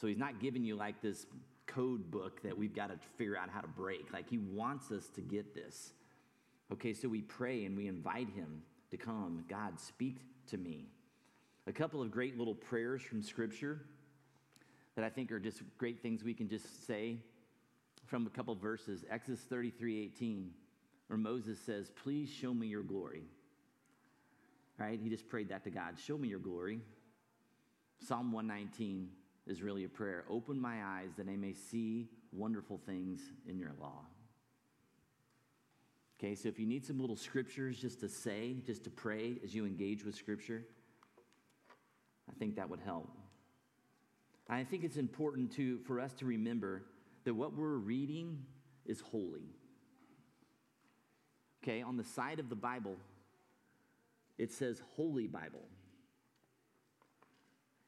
So 0.00 0.06
He's 0.06 0.18
not 0.18 0.40
giving 0.40 0.64
you 0.64 0.76
like 0.76 1.00
this 1.00 1.26
code 1.66 2.10
book 2.10 2.42
that 2.42 2.56
we've 2.56 2.74
got 2.74 2.88
to 2.88 2.96
figure 3.16 3.36
out 3.36 3.48
how 3.50 3.60
to 3.60 3.68
break. 3.68 4.12
Like, 4.12 4.28
He 4.28 4.38
wants 4.38 4.90
us 4.90 5.08
to 5.14 5.20
get 5.20 5.54
this. 5.54 5.92
Okay, 6.72 6.92
so 6.92 7.08
we 7.08 7.22
pray 7.22 7.64
and 7.64 7.76
we 7.76 7.86
invite 7.86 8.28
Him 8.30 8.62
to 8.90 8.96
come. 8.96 9.44
God, 9.48 9.78
speak 9.78 10.18
to 10.48 10.56
me. 10.56 10.86
A 11.66 11.72
couple 11.72 12.02
of 12.02 12.10
great 12.10 12.38
little 12.38 12.54
prayers 12.54 13.02
from 13.02 13.22
Scripture 13.22 13.80
that 14.96 15.04
I 15.04 15.08
think 15.08 15.32
are 15.32 15.40
just 15.40 15.62
great 15.78 16.02
things 16.02 16.24
we 16.24 16.34
can 16.34 16.48
just 16.48 16.86
say 16.86 17.18
from 18.06 18.26
a 18.26 18.30
couple 18.30 18.54
verses. 18.54 19.04
Exodus 19.10 19.40
33 19.40 20.04
18, 20.04 20.50
where 21.06 21.18
Moses 21.18 21.58
says, 21.58 21.90
Please 22.02 22.28
show 22.28 22.52
me 22.52 22.66
your 22.66 22.82
glory. 22.82 23.22
Right? 24.78 24.98
He 25.00 25.08
just 25.08 25.28
prayed 25.28 25.50
that 25.50 25.64
to 25.64 25.70
God. 25.70 25.98
Show 25.98 26.18
me 26.18 26.28
your 26.28 26.40
glory. 26.40 26.80
Psalm 28.00 28.32
119 28.32 29.08
is 29.46 29.62
really 29.62 29.84
a 29.84 29.88
prayer. 29.88 30.24
Open 30.28 30.60
my 30.60 30.82
eyes 30.84 31.10
that 31.16 31.28
I 31.28 31.36
may 31.36 31.52
see 31.52 32.08
wonderful 32.32 32.80
things 32.86 33.20
in 33.48 33.58
your 33.58 33.72
law. 33.80 34.06
Okay, 36.18 36.34
so 36.36 36.48
if 36.48 36.58
you 36.58 36.66
need 36.66 36.84
some 36.84 37.00
little 37.00 37.16
scriptures 37.16 37.76
just 37.78 38.00
to 38.00 38.08
say, 38.08 38.56
just 38.64 38.84
to 38.84 38.90
pray 38.90 39.40
as 39.42 39.54
you 39.54 39.66
engage 39.66 40.04
with 40.04 40.14
scripture, 40.14 40.62
I 42.30 42.32
think 42.38 42.56
that 42.56 42.70
would 42.70 42.80
help. 42.80 43.10
I 44.48 44.64
think 44.64 44.84
it's 44.84 44.96
important 44.96 45.52
to, 45.56 45.78
for 45.80 45.98
us 45.98 46.12
to 46.14 46.26
remember 46.26 46.84
that 47.24 47.34
what 47.34 47.56
we're 47.56 47.76
reading 47.76 48.44
is 48.86 49.00
holy. 49.00 49.48
Okay, 51.62 51.82
on 51.82 51.96
the 51.96 52.04
side 52.04 52.38
of 52.38 52.48
the 52.48 52.56
Bible, 52.56 52.96
it 54.38 54.52
says 54.52 54.82
Holy 54.96 55.26
Bible. 55.26 55.62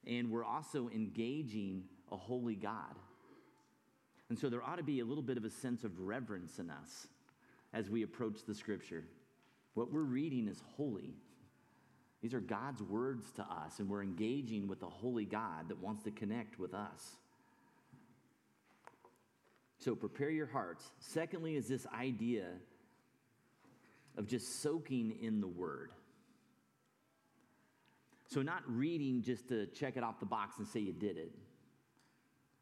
And 0.06 0.30
we're 0.30 0.44
also 0.44 0.88
engaging 0.94 1.84
a 2.12 2.16
holy 2.16 2.54
God. 2.54 2.94
And 4.28 4.38
so 4.38 4.48
there 4.48 4.62
ought 4.62 4.76
to 4.76 4.82
be 4.82 5.00
a 5.00 5.04
little 5.04 5.22
bit 5.22 5.36
of 5.36 5.44
a 5.44 5.50
sense 5.50 5.84
of 5.84 6.00
reverence 6.00 6.58
in 6.58 6.70
us 6.70 7.06
as 7.72 7.90
we 7.90 8.02
approach 8.02 8.44
the 8.46 8.54
scripture. 8.54 9.04
What 9.74 9.92
we're 9.92 10.00
reading 10.00 10.48
is 10.48 10.62
holy. 10.76 11.14
These 12.22 12.34
are 12.34 12.40
God's 12.40 12.82
words 12.82 13.30
to 13.32 13.42
us, 13.42 13.80
and 13.80 13.88
we're 13.88 14.02
engaging 14.02 14.66
with 14.66 14.82
a 14.82 14.88
holy 14.88 15.26
God 15.26 15.68
that 15.68 15.78
wants 15.82 16.04
to 16.04 16.10
connect 16.10 16.58
with 16.58 16.72
us. 16.72 17.16
So 19.78 19.94
prepare 19.94 20.30
your 20.30 20.46
hearts. 20.46 20.90
Secondly, 21.00 21.56
is 21.56 21.68
this 21.68 21.86
idea 21.94 22.46
of 24.16 24.26
just 24.26 24.62
soaking 24.62 25.18
in 25.20 25.40
the 25.40 25.46
word. 25.46 25.90
So, 28.26 28.42
not 28.42 28.62
reading 28.66 29.22
just 29.22 29.48
to 29.48 29.66
check 29.66 29.96
it 29.96 30.02
off 30.02 30.18
the 30.18 30.26
box 30.26 30.58
and 30.58 30.66
say 30.66 30.80
you 30.80 30.92
did 30.92 31.16
it, 31.16 31.32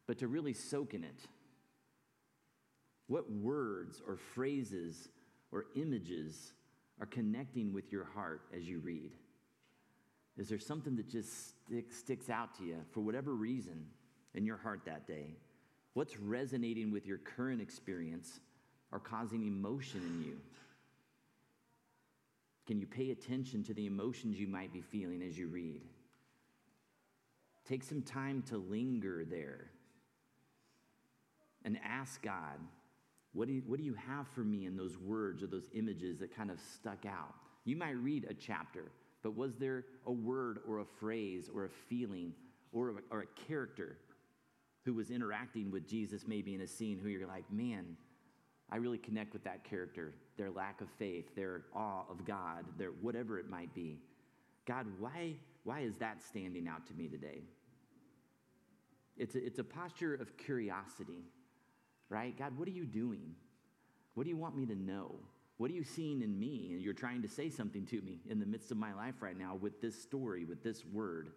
but 0.07 0.17
to 0.19 0.27
really 0.27 0.53
soak 0.53 0.93
in 0.93 1.03
it. 1.03 1.21
What 3.07 3.31
words 3.31 4.01
or 4.05 4.17
phrases 4.17 5.09
or 5.51 5.65
images 5.75 6.53
are 6.99 7.05
connecting 7.05 7.73
with 7.73 7.91
your 7.91 8.05
heart 8.05 8.41
as 8.55 8.63
you 8.63 8.79
read? 8.79 9.11
Is 10.37 10.49
there 10.49 10.59
something 10.59 10.95
that 10.95 11.09
just 11.09 11.49
stick, 11.65 11.91
sticks 11.91 12.29
out 12.29 12.57
to 12.57 12.63
you 12.63 12.77
for 12.91 13.01
whatever 13.01 13.33
reason 13.33 13.85
in 14.33 14.45
your 14.45 14.57
heart 14.57 14.81
that 14.85 15.07
day? 15.07 15.35
What's 15.93 16.17
resonating 16.17 16.91
with 16.91 17.05
your 17.05 17.19
current 17.19 17.61
experience 17.61 18.39
or 18.91 18.99
causing 18.99 19.45
emotion 19.45 20.01
in 20.01 20.23
you? 20.23 20.37
Can 22.65 22.79
you 22.79 22.87
pay 22.87 23.11
attention 23.11 23.63
to 23.63 23.73
the 23.73 23.85
emotions 23.85 24.39
you 24.39 24.47
might 24.47 24.71
be 24.71 24.81
feeling 24.81 25.21
as 25.21 25.37
you 25.37 25.47
read? 25.47 25.81
Take 27.67 27.83
some 27.83 28.01
time 28.01 28.43
to 28.49 28.57
linger 28.57 29.25
there 29.25 29.71
and 31.63 31.77
ask 31.83 32.21
God, 32.21 32.59
what 33.33 33.47
do, 33.47 33.53
you, 33.53 33.63
what 33.65 33.79
do 33.79 33.85
you 33.85 33.95
have 33.95 34.27
for 34.27 34.41
me 34.41 34.65
in 34.65 34.77
those 34.77 34.97
words 34.97 35.41
or 35.41 35.47
those 35.47 35.69
images 35.73 36.19
that 36.19 36.35
kind 36.35 36.51
of 36.51 36.59
stuck 36.59 37.05
out? 37.05 37.33
You 37.65 37.75
might 37.75 37.91
read 37.91 38.27
a 38.29 38.33
chapter, 38.33 38.91
but 39.23 39.35
was 39.35 39.55
there 39.55 39.85
a 40.05 40.11
word 40.11 40.59
or 40.67 40.79
a 40.79 40.85
phrase 40.85 41.49
or 41.53 41.65
a 41.65 41.69
feeling 41.69 42.33
or 42.71 42.89
a, 42.89 42.93
or 43.09 43.21
a 43.21 43.47
character 43.47 43.97
who 44.83 44.93
was 44.93 45.09
interacting 45.09 45.71
with 45.71 45.87
Jesus 45.87 46.25
maybe 46.27 46.53
in 46.53 46.61
a 46.61 46.67
scene 46.67 46.99
who 47.01 47.07
you're 47.07 47.27
like, 47.27 47.49
man, 47.51 47.97
I 48.71 48.77
really 48.77 48.97
connect 48.97 49.33
with 49.33 49.43
that 49.43 49.63
character, 49.63 50.13
their 50.37 50.49
lack 50.49 50.81
of 50.81 50.87
faith, 50.97 51.35
their 51.35 51.61
awe 51.75 52.03
of 52.09 52.25
God, 52.25 52.65
their 52.77 52.89
whatever 52.89 53.39
it 53.39 53.49
might 53.49 53.73
be. 53.73 53.99
God, 54.65 54.87
why, 54.99 55.35
why 55.63 55.81
is 55.81 55.97
that 55.97 56.21
standing 56.23 56.67
out 56.67 56.87
to 56.87 56.93
me 56.93 57.07
today? 57.07 57.41
It's 59.17 59.35
a, 59.35 59.45
it's 59.45 59.59
a 59.59 59.63
posture 59.63 60.15
of 60.15 60.35
curiosity, 60.37 61.23
right? 62.09 62.37
God, 62.37 62.57
what 62.57 62.67
are 62.67 62.71
you 62.71 62.85
doing? 62.85 63.35
What 64.15 64.23
do 64.23 64.29
you 64.29 64.37
want 64.37 64.55
me 64.55 64.65
to 64.65 64.75
know? 64.75 65.15
What 65.57 65.69
are 65.69 65.73
you 65.73 65.83
seeing 65.83 66.21
in 66.21 66.39
me? 66.39 66.69
And 66.71 66.81
you're 66.81 66.93
trying 66.93 67.21
to 67.21 67.27
say 67.27 67.49
something 67.49 67.85
to 67.87 68.01
me 68.01 68.21
in 68.27 68.39
the 68.39 68.45
midst 68.45 68.71
of 68.71 68.77
my 68.77 68.93
life 68.93 69.15
right 69.21 69.37
now 69.37 69.55
with 69.55 69.81
this 69.81 70.01
story, 70.01 70.45
with 70.45 70.63
this 70.63 70.83
word. 70.85 71.29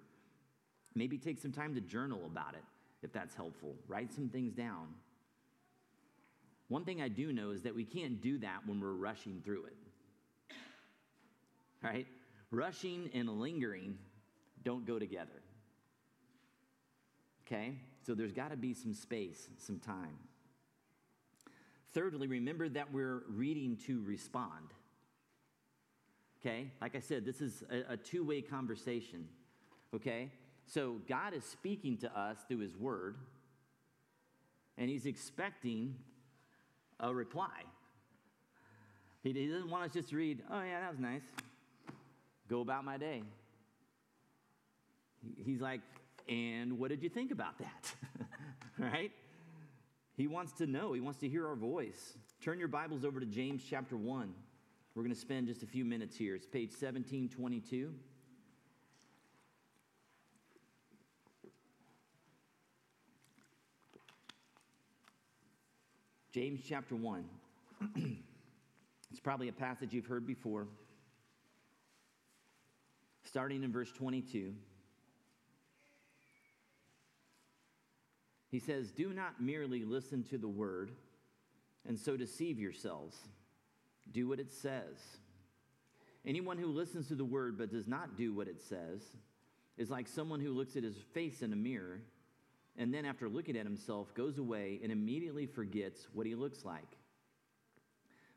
Maybe 0.95 1.19
take 1.19 1.39
some 1.39 1.53
time 1.53 1.75
to 1.75 1.81
journal 1.81 2.23
about 2.25 2.55
it 2.55 2.65
if 3.03 3.13
that's 3.13 3.35
helpful. 3.35 3.75
Write 3.87 4.13
some 4.13 4.29
things 4.29 4.55
down. 4.55 4.89
One 6.69 6.85
thing 6.85 7.01
I 7.01 7.09
do 7.09 7.33
know 7.33 7.51
is 7.51 7.63
that 7.63 7.75
we 7.75 7.85
can't 7.85 8.21
do 8.21 8.39
that 8.39 8.67
when 8.67 8.81
we're 8.81 8.93
rushing 8.93 9.41
through 9.45 9.67
it. 9.67 10.57
Right? 11.83 12.07
Rushing 12.51 13.11
and 13.15 13.29
lingering 13.41 13.99
don't 14.65 14.85
go 14.85 14.99
together. 14.99 15.43
Okay? 17.47 17.75
So 18.05 18.15
there's 18.15 18.33
got 18.33 18.51
to 18.51 18.57
be 18.57 18.75
some 18.75 18.95
space, 18.95 19.49
some 19.59 19.79
time. 19.79 20.19
Thirdly, 21.93 22.27
remember 22.27 22.69
that 22.69 22.93
we're 22.93 23.23
reading 23.29 23.79
to 23.87 24.03
respond. 24.05 24.73
Okay? 26.41 26.71
Like 26.81 26.97
I 26.97 27.01
said, 27.01 27.25
this 27.25 27.41
is 27.41 27.63
a, 27.71 27.93
a 27.93 27.97
two 27.97 28.25
way 28.25 28.43
conversation. 28.43 29.29
Okay? 29.95 30.31
So 30.67 30.97
God 31.09 31.33
is 31.33 31.45
speaking 31.45 31.97
to 31.99 32.19
us 32.19 32.39
through 32.49 32.59
His 32.59 32.77
Word, 32.77 33.17
and 34.77 34.91
He's 34.91 35.07
expecting 35.07 35.95
a 37.01 37.15
reply. 37.15 37.63
He, 39.23 39.33
doesn't 39.49 39.71
want 39.71 39.85
us 39.85 39.93
just 39.93 40.11
to 40.11 40.17
read, 40.17 40.43
oh, 40.51 40.63
yeah, 40.63 40.81
that 40.81 40.91
was 40.91 41.01
nice. 41.01 41.23
Go 42.49 42.61
about 42.61 42.85
my 42.85 42.97
day. 42.97 43.23
He's 45.37 45.61
like, 45.61 45.81
and 46.29 46.79
what 46.79 46.91
did 46.91 47.03
you 47.03 47.09
think 47.09 47.33
about 47.33 47.59
that? 47.59 47.95
right? 48.79 49.11
He 50.17 50.29
wants 50.29 50.53
to 50.55 50.67
know, 50.67 50.93
he 50.93 51.01
wants 51.01 51.19
to 51.21 51.29
hear 51.29 51.47
our 51.47 51.57
voice. 51.57 52.17
Turn 52.41 52.59
your 52.59 52.69
Bibles 52.69 53.05
over 53.05 53.19
to 53.19 53.27
James 53.27 53.63
chapter 53.69 53.97
1. 53.97 54.33
We're 54.95 55.03
going 55.03 55.15
to 55.15 55.21
spend 55.21 55.49
just 55.49 55.63
a 55.63 55.67
few 55.67 55.85
minutes 55.85 56.17
here. 56.17 56.35
It's 56.35 56.47
page 56.47 56.71
1722. 56.71 57.93
James 66.37 66.61
chapter 66.69 66.95
1. 66.95 67.25
it's 69.11 69.21
probably 69.23 69.49
a 69.49 69.53
passage 69.55 69.95
you've 69.95 70.05
heard 70.05 70.27
before. 70.27 70.67
Starting 73.25 73.63
in 73.63 73.73
verse 73.73 73.91
22. 73.91 74.53
He 78.51 78.59
says, 78.59 78.91
Do 78.91 79.15
not 79.15 79.41
merely 79.41 79.87
listen 79.87 80.25
to 80.25 80.37
the 80.37 80.47
word 80.47 80.91
and 81.89 81.99
so 81.99 82.19
deceive 82.19 82.59
yourselves. 82.59 83.17
Do 84.13 84.29
what 84.29 84.39
it 84.39 84.53
says. 84.53 84.99
Anyone 86.27 86.59
who 86.59 86.67
listens 86.67 87.09
to 87.09 87.15
the 87.15 87.25
word 87.25 87.57
but 87.57 87.71
does 87.71 87.89
not 87.89 88.15
do 88.15 88.35
what 88.35 88.47
it 88.47 88.61
says 88.61 89.01
is 89.79 89.89
like 89.89 90.07
someone 90.07 90.41
who 90.41 90.53
looks 90.53 90.77
at 90.77 90.83
his 90.83 90.97
face 91.15 91.41
in 91.41 91.55
a 91.55 91.57
mirror 91.57 92.03
and 92.79 92.93
then 92.93 93.05
after 93.05 93.29
looking 93.29 93.57
at 93.57 93.65
himself 93.65 94.13
goes 94.15 94.39
away 94.39 94.81
and 94.83 94.93
immediately 94.93 95.47
forgets 95.47 96.09
what 96.13 96.27
he 96.27 96.35
looks 96.35 96.65
like. 96.65 96.97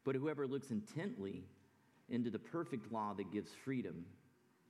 But 0.06 0.15
whoever 0.15 0.47
looks 0.47 0.71
intently 0.71 1.43
into 2.10 2.30
the 2.30 2.39
perfect 2.39 2.91
law 2.91 3.13
that 3.15 3.32
gives 3.32 3.52
freedom 3.63 4.06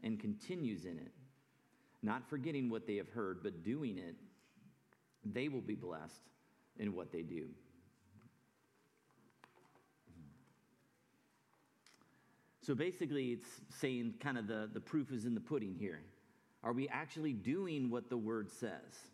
and 0.03 0.19
continues 0.19 0.85
in 0.85 0.97
it, 0.97 1.11
not 2.01 2.27
forgetting 2.29 2.69
what 2.69 2.87
they 2.87 2.95
have 2.95 3.09
heard, 3.09 3.43
but 3.43 3.63
doing 3.63 3.97
it, 3.97 4.15
they 5.23 5.49
will 5.49 5.61
be 5.61 5.75
blessed 5.75 6.23
in 6.77 6.95
what 6.95 7.11
they 7.11 7.21
do. 7.21 7.47
So 12.61 12.75
basically, 12.75 13.31
it's 13.31 13.49
saying 13.79 14.15
kind 14.19 14.37
of 14.37 14.47
the, 14.47 14.69
the 14.71 14.79
proof 14.79 15.11
is 15.11 15.25
in 15.25 15.33
the 15.33 15.41
pudding 15.41 15.75
here. 15.79 16.01
Are 16.63 16.73
we 16.73 16.87
actually 16.89 17.33
doing 17.33 17.89
what 17.89 18.09
the 18.09 18.17
word 18.17 18.51
says? 18.51 19.09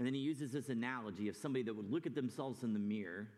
And 0.00 0.06
then 0.06 0.14
he 0.14 0.20
uses 0.20 0.52
this 0.52 0.70
analogy 0.70 1.28
of 1.28 1.36
somebody 1.36 1.62
that 1.64 1.76
would 1.76 1.92
look 1.92 2.06
at 2.06 2.14
themselves 2.14 2.62
in 2.62 2.72
the 2.72 2.78
mirror. 2.78 3.28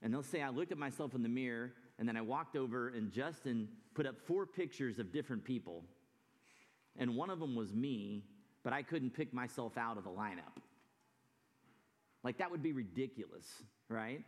And 0.00 0.10
they'll 0.10 0.22
say, 0.22 0.40
I 0.40 0.48
looked 0.48 0.72
at 0.72 0.78
myself 0.78 1.14
in 1.14 1.22
the 1.22 1.28
mirror, 1.28 1.74
and 1.98 2.08
then 2.08 2.16
I 2.16 2.22
walked 2.22 2.56
over, 2.56 2.88
and 2.88 3.12
Justin 3.12 3.68
put 3.92 4.06
up 4.06 4.18
four 4.18 4.46
pictures 4.46 4.98
of 4.98 5.12
different 5.12 5.44
people. 5.44 5.84
And 6.98 7.16
one 7.16 7.28
of 7.28 7.38
them 7.38 7.54
was 7.54 7.74
me, 7.74 8.24
but 8.64 8.72
I 8.72 8.80
couldn't 8.80 9.10
pick 9.10 9.34
myself 9.34 9.76
out 9.76 9.98
of 9.98 10.04
the 10.04 10.10
lineup. 10.10 10.56
Like, 12.24 12.38
that 12.38 12.50
would 12.50 12.62
be 12.62 12.72
ridiculous, 12.72 13.62
right? 13.90 14.24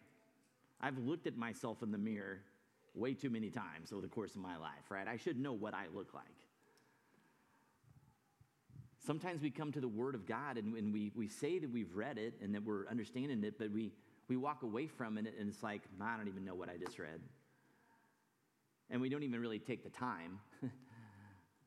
I've 0.78 0.98
looked 0.98 1.26
at 1.26 1.38
myself 1.38 1.82
in 1.82 1.90
the 1.90 1.96
mirror 1.96 2.40
way 2.94 3.14
too 3.14 3.30
many 3.30 3.48
times 3.48 3.92
over 3.92 4.02
the 4.02 4.08
course 4.08 4.34
of 4.34 4.42
my 4.42 4.58
life, 4.58 4.90
right? 4.90 5.08
I 5.08 5.16
should 5.16 5.40
know 5.40 5.54
what 5.54 5.72
I 5.72 5.86
look 5.94 6.12
like. 6.12 6.26
Sometimes 8.98 9.42
we 9.42 9.50
come 9.50 9.72
to 9.72 9.80
the 9.80 9.88
Word 9.88 10.14
of 10.14 10.26
God 10.26 10.56
and, 10.56 10.74
and 10.74 10.92
we, 10.92 11.12
we 11.14 11.28
say 11.28 11.58
that 11.58 11.70
we've 11.70 11.94
read 11.94 12.18
it 12.18 12.34
and 12.42 12.54
that 12.54 12.64
we're 12.64 12.86
understanding 12.88 13.42
it, 13.44 13.58
but 13.58 13.70
we, 13.70 13.92
we 14.28 14.36
walk 14.36 14.62
away 14.62 14.86
from 14.86 15.18
it 15.18 15.34
and 15.38 15.48
it's 15.48 15.62
like, 15.62 15.82
I 16.00 16.16
don't 16.16 16.28
even 16.28 16.44
know 16.44 16.54
what 16.54 16.68
I 16.68 16.76
just 16.76 16.98
read. 16.98 17.20
And 18.90 19.00
we 19.00 19.08
don't 19.08 19.22
even 19.22 19.40
really 19.40 19.58
take 19.58 19.84
the 19.84 19.90
time 19.90 20.40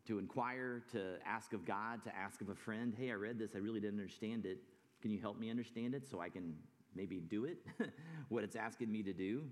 to 0.08 0.20
inquire, 0.20 0.84
to 0.92 1.16
ask 1.26 1.54
of 1.54 1.66
God, 1.66 2.04
to 2.04 2.16
ask 2.16 2.42
of 2.42 2.50
a 2.50 2.56
friend, 2.56 2.94
hey, 2.98 3.12
I 3.12 3.16
read 3.16 3.40
this, 3.40 3.52
I 3.56 3.60
really 3.60 3.80
didn't 3.80 4.00
understand 4.00 4.46
it. 4.46 4.60
Can 5.02 5.12
you 5.12 5.20
help 5.20 5.40
me 5.40 5.50
understand 5.50 5.96
it 5.96 6.08
so 6.10 6.20
I 6.20 6.30
can 6.30 6.56
maybe 6.96 7.20
do 7.20 7.46
it, 7.46 7.60
what 8.30 8.44
it's 8.44 8.56
asking 8.56 8.92
me 8.92 9.04
to 9.04 9.14
do? 9.14 9.44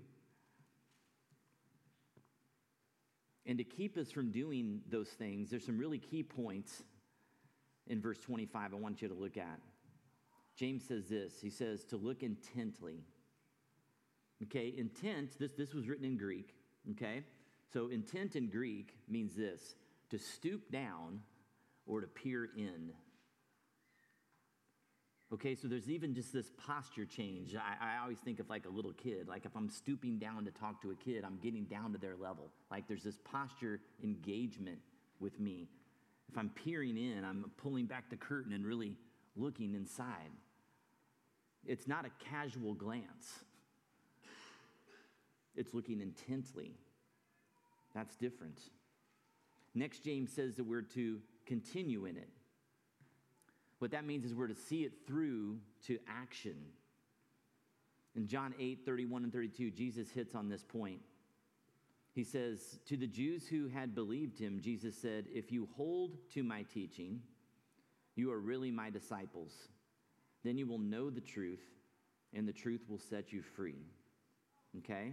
And 3.46 3.56
to 3.58 3.64
keep 3.64 3.96
us 3.96 4.10
from 4.10 4.30
doing 4.30 4.82
those 4.90 5.08
things, 5.08 5.50
there's 5.50 5.64
some 5.64 5.78
really 5.78 5.98
key 5.98 6.22
points 6.22 6.82
in 7.90 8.00
verse 8.00 8.18
25 8.20 8.72
I 8.72 8.76
want 8.76 9.02
you 9.02 9.08
to 9.08 9.14
look 9.14 9.36
at. 9.36 9.60
James 10.56 10.84
says 10.86 11.08
this 11.08 11.34
He 11.42 11.50
says, 11.50 11.84
to 11.86 11.96
look 11.96 12.22
intently. 12.22 13.04
Okay, 14.44 14.72
intent, 14.78 15.38
this, 15.38 15.52
this 15.52 15.74
was 15.74 15.86
written 15.86 16.06
in 16.06 16.16
Greek. 16.16 16.54
Okay, 16.92 17.22
so 17.70 17.88
intent 17.88 18.36
in 18.36 18.48
Greek 18.48 18.94
means 19.06 19.34
this 19.34 19.74
to 20.08 20.18
stoop 20.18 20.70
down 20.72 21.20
or 21.86 22.00
to 22.00 22.06
peer 22.06 22.48
in. 22.56 22.92
Okay, 25.32 25.54
so 25.54 25.68
there's 25.68 25.88
even 25.88 26.14
just 26.14 26.32
this 26.32 26.50
posture 26.66 27.04
change. 27.04 27.54
I, 27.54 27.98
I, 27.98 28.02
always 28.02 28.18
think 28.18 28.40
of 28.40 28.50
like 28.50 28.66
a 28.66 28.68
little 28.68 28.92
kid. 28.92 29.28
Like 29.28 29.44
if 29.44 29.54
I'm 29.54 29.70
stooping 29.70 30.18
down 30.18 30.44
to 30.46 30.50
talk 30.50 30.82
to 30.82 30.90
a 30.90 30.96
kid, 30.96 31.22
I'm 31.24 31.38
getting 31.40 31.64
down 31.64 31.92
to 31.92 31.98
their 31.98 32.16
level. 32.16 32.50
Like 32.68 32.88
there's 32.88 33.04
this 33.04 33.18
posture 33.18 33.80
engagement 34.02 34.80
with 35.20 35.38
me. 35.38 35.68
If 36.30 36.38
I'm 36.38 36.50
peering 36.50 36.96
in, 36.96 37.24
I'm 37.24 37.50
pulling 37.56 37.86
back 37.86 38.08
the 38.08 38.16
curtain 38.16 38.52
and 38.52 38.64
really 38.64 38.94
looking 39.34 39.74
inside. 39.74 40.30
It's 41.66 41.88
not 41.88 42.06
a 42.06 42.24
casual 42.24 42.74
glance, 42.74 43.44
it's 45.56 45.74
looking 45.74 46.00
intently. 46.00 46.76
That's 47.92 48.14
different. 48.14 48.60
Next, 49.74 50.04
James 50.04 50.30
says 50.32 50.54
that 50.56 50.64
we're 50.64 50.82
to 50.82 51.18
continue 51.46 52.04
in 52.04 52.16
it. 52.16 52.28
What 53.80 53.90
that 53.90 54.04
means 54.04 54.24
is 54.24 54.32
we're 54.32 54.46
to 54.46 54.54
see 54.54 54.84
it 54.84 54.92
through 55.08 55.58
to 55.86 55.98
action. 56.08 56.54
In 58.14 58.28
John 58.28 58.54
8, 58.60 58.84
31 58.86 59.24
and 59.24 59.32
32, 59.32 59.72
Jesus 59.72 60.08
hits 60.10 60.36
on 60.36 60.48
this 60.48 60.62
point. 60.62 61.00
He 62.14 62.24
says, 62.24 62.78
To 62.86 62.96
the 62.96 63.06
Jews 63.06 63.46
who 63.46 63.68
had 63.68 63.94
believed 63.94 64.38
him, 64.38 64.60
Jesus 64.60 64.96
said, 64.96 65.26
If 65.32 65.52
you 65.52 65.68
hold 65.76 66.16
to 66.34 66.42
my 66.42 66.64
teaching, 66.64 67.20
you 68.16 68.32
are 68.32 68.40
really 68.40 68.70
my 68.70 68.90
disciples. 68.90 69.52
Then 70.44 70.58
you 70.58 70.66
will 70.66 70.78
know 70.78 71.10
the 71.10 71.20
truth, 71.20 71.62
and 72.34 72.48
the 72.48 72.52
truth 72.52 72.82
will 72.88 72.98
set 72.98 73.32
you 73.32 73.42
free. 73.42 73.86
Okay? 74.78 75.12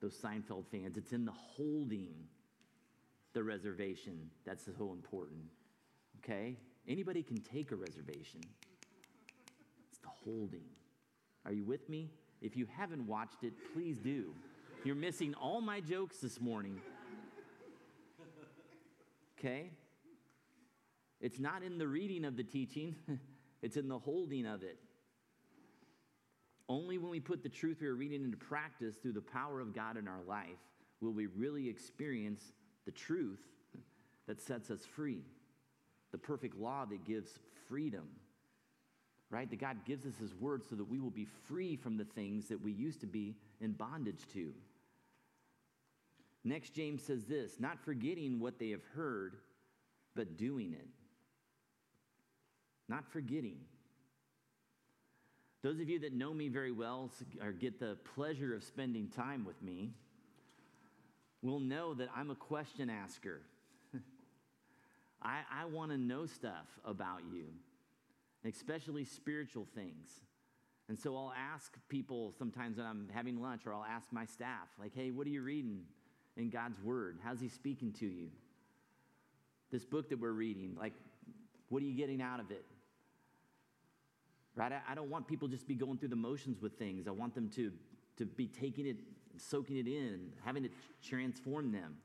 Those 0.00 0.14
Seinfeld 0.14 0.66
fans, 0.70 0.96
it's 0.96 1.12
in 1.12 1.24
the 1.24 1.32
holding 1.32 2.14
the 3.32 3.42
reservation 3.42 4.30
that's 4.44 4.64
so 4.64 4.92
important. 4.92 5.42
Okay? 6.18 6.56
Anybody 6.88 7.22
can 7.22 7.38
take 7.38 7.72
a 7.72 7.76
reservation, 7.76 8.40
it's 9.88 9.98
the 9.98 10.08
holding. 10.08 10.64
Are 11.44 11.52
you 11.52 11.64
with 11.64 11.88
me? 11.88 12.10
If 12.42 12.56
you 12.56 12.66
haven't 12.76 13.06
watched 13.06 13.44
it, 13.44 13.52
please 13.74 13.98
do. 13.98 14.34
You're 14.84 14.94
missing 14.94 15.34
all 15.34 15.60
my 15.60 15.80
jokes 15.80 16.18
this 16.18 16.40
morning. 16.40 16.80
Okay? 19.38 19.70
It's 21.20 21.38
not 21.38 21.62
in 21.62 21.76
the 21.76 21.86
reading 21.86 22.24
of 22.24 22.36
the 22.36 22.44
teaching, 22.44 22.96
it's 23.62 23.76
in 23.76 23.88
the 23.88 23.98
holding 23.98 24.46
of 24.46 24.62
it. 24.62 24.78
Only 26.68 26.98
when 26.98 27.10
we 27.10 27.20
put 27.20 27.42
the 27.42 27.48
truth 27.48 27.78
we 27.80 27.88
are 27.88 27.94
reading 27.94 28.24
into 28.24 28.36
practice 28.36 28.96
through 28.96 29.12
the 29.12 29.20
power 29.20 29.60
of 29.60 29.74
God 29.74 29.96
in 29.96 30.08
our 30.08 30.22
life 30.26 30.48
will 31.00 31.12
we 31.12 31.26
really 31.26 31.68
experience 31.68 32.52
the 32.86 32.92
truth 32.92 33.40
that 34.26 34.40
sets 34.40 34.70
us 34.70 34.84
free 34.84 35.24
the 36.12 36.18
perfect 36.18 36.56
law 36.56 36.84
that 36.84 37.04
gives 37.04 37.38
freedom, 37.68 38.08
right? 39.30 39.48
That 39.48 39.60
God 39.60 39.84
gives 39.84 40.06
us 40.06 40.16
His 40.18 40.34
word 40.34 40.64
so 40.68 40.74
that 40.74 40.88
we 40.88 40.98
will 40.98 41.10
be 41.10 41.26
free 41.46 41.76
from 41.76 41.96
the 41.96 42.04
things 42.04 42.48
that 42.48 42.60
we 42.60 42.72
used 42.72 43.00
to 43.02 43.06
be 43.06 43.36
in 43.60 43.72
bondage 43.72 44.26
to. 44.32 44.52
Next, 46.44 46.70
James 46.70 47.02
says 47.02 47.24
this 47.24 47.58
not 47.58 47.78
forgetting 47.84 48.40
what 48.40 48.58
they 48.58 48.70
have 48.70 48.84
heard, 48.94 49.36
but 50.14 50.36
doing 50.36 50.72
it. 50.72 50.88
Not 52.88 53.04
forgetting. 53.12 53.58
Those 55.62 55.78
of 55.78 55.88
you 55.88 55.98
that 56.00 56.14
know 56.14 56.32
me 56.32 56.48
very 56.48 56.72
well 56.72 57.10
or 57.42 57.52
get 57.52 57.78
the 57.78 57.96
pleasure 58.14 58.54
of 58.54 58.64
spending 58.64 59.08
time 59.08 59.44
with 59.44 59.62
me 59.62 59.92
will 61.42 61.60
know 61.60 61.94
that 61.94 62.08
I'm 62.16 62.30
a 62.30 62.34
question 62.34 62.88
asker. 62.88 63.42
I, 65.22 65.40
I 65.52 65.66
want 65.66 65.90
to 65.90 65.98
know 65.98 66.24
stuff 66.26 66.66
about 66.84 67.20
you, 67.30 67.44
especially 68.44 69.04
spiritual 69.04 69.66
things. 69.74 70.08
And 70.88 70.98
so 70.98 71.14
I'll 71.14 71.32
ask 71.54 71.76
people 71.88 72.34
sometimes 72.38 72.78
when 72.78 72.86
I'm 72.86 73.08
having 73.12 73.40
lunch, 73.40 73.66
or 73.66 73.74
I'll 73.74 73.84
ask 73.84 74.10
my 74.12 74.24
staff, 74.24 74.68
like, 74.78 74.92
hey, 74.94 75.10
what 75.10 75.26
are 75.26 75.30
you 75.30 75.42
reading 75.42 75.82
in 76.36 76.50
God's 76.50 76.80
Word? 76.80 77.18
How's 77.22 77.40
He 77.40 77.48
speaking 77.48 77.92
to 77.94 78.06
you? 78.06 78.28
This 79.70 79.84
book 79.84 80.08
that 80.10 80.20
we're 80.20 80.32
reading, 80.32 80.76
like, 80.78 80.92
what 81.68 81.82
are 81.82 81.86
you 81.86 81.94
getting 81.94 82.20
out 82.20 82.40
of 82.40 82.50
it? 82.50 82.64
Right? 84.56 84.72
I, 84.72 84.80
I 84.90 84.94
don't 84.94 85.08
want 85.08 85.28
people 85.28 85.48
just 85.48 85.66
be 85.66 85.74
going 85.74 85.98
through 85.98 86.08
the 86.08 86.16
motions 86.16 86.60
with 86.60 86.72
things. 86.74 87.06
I 87.06 87.12
want 87.12 87.34
them 87.34 87.48
to, 87.56 87.72
to 88.18 88.26
be 88.26 88.46
taking 88.46 88.86
it, 88.86 88.96
soaking 89.36 89.76
it 89.76 89.86
in, 89.86 90.32
having 90.44 90.64
it 90.64 90.72
transform 91.02 91.72
them. 91.72 91.96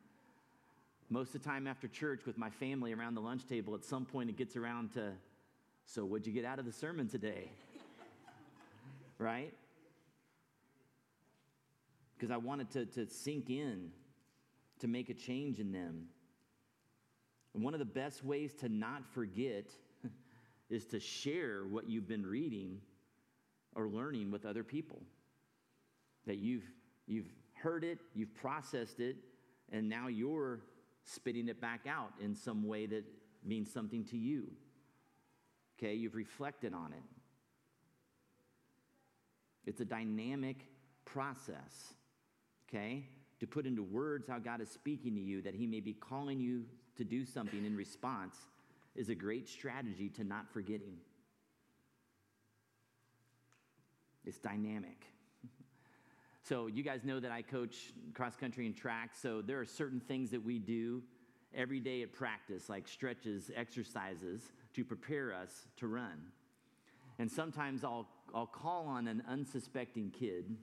Most 1.10 1.36
of 1.36 1.44
the 1.44 1.50
time 1.50 1.68
after 1.68 1.88
church 1.88 2.22
with 2.26 2.38
my 2.38 2.50
family 2.50 2.94
around 2.94 3.16
the 3.16 3.22
lunch 3.22 3.46
table, 3.48 3.76
at 3.76 3.84
some 3.84 4.06
point 4.06 4.30
it 4.30 4.38
gets 4.38 4.56
around 4.56 4.94
to, 4.94 5.12
so 5.86 6.06
what'd 6.06 6.26
you 6.26 6.34
get 6.34 6.46
out 6.46 6.60
of 6.60 6.66
the 6.66 6.72
sermon 6.72 7.08
today? 7.08 7.50
right? 9.20 9.54
Because 12.18 12.32
I 12.32 12.38
wanted 12.38 12.72
to, 12.72 12.86
to 12.86 13.08
sink 13.08 13.50
in, 13.50 13.92
to 14.80 14.88
make 14.88 15.10
a 15.10 15.14
change 15.14 15.60
in 15.60 15.72
them. 15.72 16.06
And 17.54 17.64
one 17.64 17.74
of 17.74 17.80
the 17.80 17.86
best 17.86 18.24
ways 18.24 18.54
to 18.56 18.70
not 18.70 19.06
forget 19.14 19.72
is 20.70 20.86
to 20.88 21.00
share 21.00 21.66
what 21.66 21.90
you've 21.90 22.08
been 22.08 22.26
reading 22.26 22.82
or 23.76 23.88
learning 23.88 24.32
with 24.32 24.46
other 24.46 24.64
people. 24.64 25.02
That 26.26 26.38
you've, 26.38 26.66
you've 27.08 27.32
heard 27.54 27.84
it, 27.84 28.00
you've 28.14 28.34
processed 28.36 29.00
it, 29.00 29.16
and 29.72 29.88
now 29.88 30.08
you're 30.08 30.62
spitting 31.04 31.48
it 31.48 31.62
back 31.62 31.88
out 31.88 32.12
in 32.20 32.36
some 32.36 32.68
way 32.68 32.86
that 32.88 33.06
means 33.44 33.72
something 33.72 34.04
to 34.06 34.18
you. 34.18 34.52
Okay, 35.78 35.94
you've 35.94 36.16
reflected 36.16 36.74
on 36.74 36.94
it. 36.94 37.04
It's 39.66 39.82
a 39.82 39.86
dynamic 39.86 40.58
process, 41.06 41.94
okay? 42.70 43.06
To 43.40 43.48
put 43.48 43.66
into 43.66 43.84
words 43.84 44.28
how 44.28 44.40
God 44.40 44.62
is 44.62 44.70
speaking 44.70 45.16
to 45.16 45.22
you, 45.22 45.42
that 45.42 45.56
He 45.56 45.68
may 45.68 45.82
be 45.82 45.94
calling 45.94 46.40
you 46.40 46.66
to 46.98 47.04
do 47.04 47.26
something 47.26 47.66
in 47.66 47.76
response, 47.76 48.36
is 48.96 49.10
a 49.10 49.16
great 49.16 49.50
strategy 49.50 50.10
to 50.10 50.24
not 50.24 50.46
forgetting. 50.54 50.98
It's 54.26 54.40
dynamic. 54.40 55.06
So, 56.48 56.68
you 56.68 56.84
guys 56.84 57.04
know 57.04 57.20
that 57.20 57.32
I 57.32 57.42
coach 57.42 57.76
cross 58.14 58.36
country 58.36 58.68
and 58.68 58.78
track. 58.78 59.16
So, 59.20 59.42
there 59.42 59.60
are 59.60 59.66
certain 59.66 60.00
things 60.00 60.30
that 60.30 60.46
we 60.46 60.60
do 60.60 61.02
every 61.56 61.80
day 61.80 62.04
at 62.04 62.14
practice, 62.14 62.70
like 62.70 62.88
stretches, 62.88 63.50
exercises, 63.56 64.52
to 64.76 64.86
prepare 64.86 65.34
us 65.34 65.66
to 65.78 65.88
run. 65.88 66.22
And 67.18 67.32
sometimes 67.32 67.84
I'll, 67.84 68.08
I'll 68.34 68.46
call 68.46 68.86
on 68.86 69.08
an 69.08 69.24
unsuspecting 69.28 70.12
kid 70.12 70.56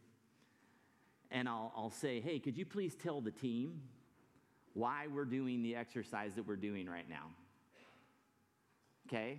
and 1.33 1.49
I'll, 1.49 1.73
I'll 1.77 1.91
say, 1.91 2.21
hey, 2.21 2.39
could 2.39 2.57
you 2.57 2.67
please 2.67 2.95
tell 2.95 3.21
the 3.21 3.31
team 3.31 3.81
why 4.75 5.07
we're 5.07 5.25
doing 5.25 5.63
the 5.63 5.75
exercise 5.75 6.35
that 6.35 6.47
we're 6.47 6.57
doing 6.57 6.89
right 6.89 7.09
now? 7.09 7.31
Okay? 9.09 9.39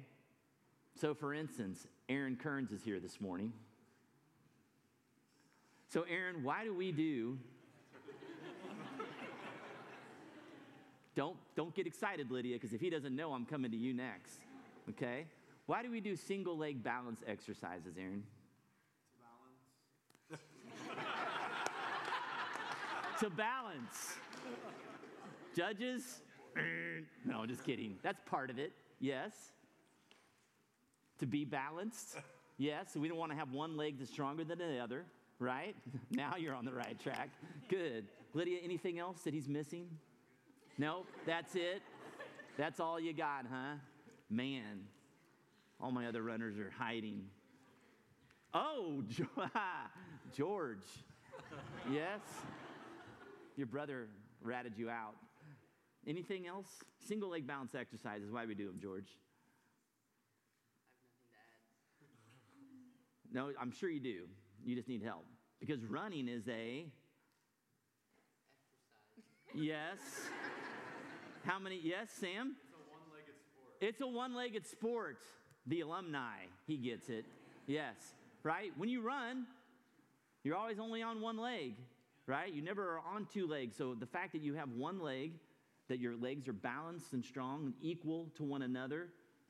So, 0.99 1.13
for 1.13 1.33
instance, 1.33 1.87
Aaron 2.09 2.35
Kearns 2.35 2.71
is 2.71 2.83
here 2.83 2.99
this 2.99 3.21
morning. 3.21 3.53
So, 5.89 6.05
Aaron, 6.09 6.43
why 6.43 6.63
do 6.63 6.73
we 6.73 6.91
do? 6.91 7.37
don't, 11.15 11.37
don't 11.55 11.75
get 11.75 11.85
excited, 11.85 12.31
Lydia, 12.31 12.55
because 12.55 12.73
if 12.73 12.81
he 12.81 12.89
doesn't 12.89 13.15
know, 13.15 13.33
I'm 13.33 13.45
coming 13.45 13.71
to 13.71 13.77
you 13.77 13.93
next. 13.93 14.39
Okay? 14.89 15.25
Why 15.67 15.83
do 15.83 15.91
we 15.91 16.01
do 16.01 16.15
single 16.15 16.57
leg 16.57 16.83
balance 16.83 17.21
exercises, 17.27 17.95
Aaron? 17.97 18.23
To 23.19 23.29
balance. 23.29 24.15
Judges? 25.55 26.21
Eh, 26.57 26.61
no, 27.25 27.45
just 27.45 27.63
kidding. 27.63 27.97
That's 28.01 28.19
part 28.25 28.49
of 28.49 28.57
it. 28.57 28.71
Yes. 28.99 29.33
To 31.19 31.25
be 31.25 31.45
balanced. 31.45 32.17
Yes. 32.57 32.95
We 32.95 33.07
don't 33.07 33.17
want 33.17 33.31
to 33.31 33.37
have 33.37 33.51
one 33.51 33.77
leg 33.77 33.99
that's 33.99 34.11
stronger 34.11 34.43
than 34.43 34.57
the 34.57 34.79
other, 34.79 35.05
right? 35.39 35.75
Now 36.11 36.35
you're 36.37 36.55
on 36.55 36.65
the 36.65 36.73
right 36.73 36.99
track. 36.99 37.29
Good. 37.69 38.05
Lydia, 38.33 38.59
anything 38.63 38.99
else 38.99 39.21
that 39.21 39.33
he's 39.33 39.47
missing? 39.47 39.87
No, 40.77 41.05
that's 41.25 41.55
it. 41.55 41.81
That's 42.57 42.79
all 42.79 42.99
you 42.99 43.13
got, 43.13 43.45
huh? 43.51 43.75
Man, 44.29 44.85
all 45.79 45.91
my 45.91 46.07
other 46.07 46.23
runners 46.23 46.57
are 46.57 46.71
hiding. 46.77 47.25
Oh, 48.53 49.03
George. 50.35 50.77
Yes. 51.91 52.21
Your 53.55 53.67
brother 53.67 54.07
ratted 54.41 54.73
you 54.77 54.89
out. 54.89 55.15
Anything 56.07 56.47
else? 56.47 56.67
Single 57.07 57.29
leg 57.29 57.47
balance 57.47 57.75
exercises. 57.75 58.31
Why 58.31 58.45
we 58.45 58.55
do 58.55 58.67
them, 58.67 58.79
George? 58.81 59.17
No, 63.31 63.51
I'm 63.59 63.71
sure 63.71 63.89
you 63.89 63.99
do. 63.99 64.27
You 64.63 64.75
just 64.75 64.87
need 64.87 65.01
help. 65.01 65.25
Because 65.59 65.83
running 65.85 66.27
is 66.27 66.47
a. 66.47 66.85
Exercise. 69.17 69.55
Yes. 69.55 69.99
How 71.43 71.57
many? 71.57 71.79
Yes, 71.83 72.09
Sam? 72.11 72.55
It's 72.59 72.73
a 72.73 72.85
one 72.85 73.11
legged 73.11 73.35
sport. 73.41 73.75
It's 73.81 74.01
a 74.01 74.07
one 74.07 74.35
legged 74.35 74.67
sport. 74.67 75.17
The 75.65 75.81
alumni, 75.81 76.45
he 76.67 76.77
gets 76.77 77.09
it. 77.09 77.25
Yes, 77.67 77.95
right? 78.43 78.71
When 78.77 78.89
you 78.89 79.01
run, 79.01 79.45
you're 80.43 80.57
always 80.57 80.77
only 80.77 81.01
on 81.01 81.21
one 81.21 81.37
leg, 81.37 81.75
right? 82.27 82.53
You 82.53 82.61
never 82.61 82.83
are 82.83 83.01
on 83.15 83.27
two 83.31 83.47
legs. 83.47 83.75
So 83.75 83.95
the 83.95 84.05
fact 84.05 84.31
that 84.33 84.41
you 84.41 84.53
have 84.53 84.69
one 84.69 84.99
leg, 85.01 85.33
that 85.89 85.99
your 85.99 86.15
legs 86.15 86.47
are 86.47 86.53
balanced 86.53 87.13
and 87.13 87.23
strong 87.23 87.65
and 87.65 87.73
equal 87.81 88.29
to 88.37 88.43
one 88.43 88.61
another, 88.61 89.09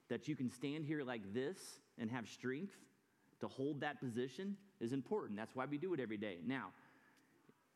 that 0.10 0.28
you 0.28 0.36
can 0.36 0.50
stand 0.50 0.86
here 0.86 1.04
like 1.04 1.34
this 1.34 1.58
and 1.98 2.10
have 2.12 2.28
strength 2.28 2.76
to 3.40 3.48
hold 3.48 3.82
that 3.82 4.00
position 4.00 4.56
is 4.80 4.94
important. 4.94 5.38
That's 5.38 5.56
why 5.56 5.66
we 5.66 5.78
do 5.78 5.94
it 5.94 6.00
every 6.00 6.18
day. 6.18 6.38
Now, 6.46 6.68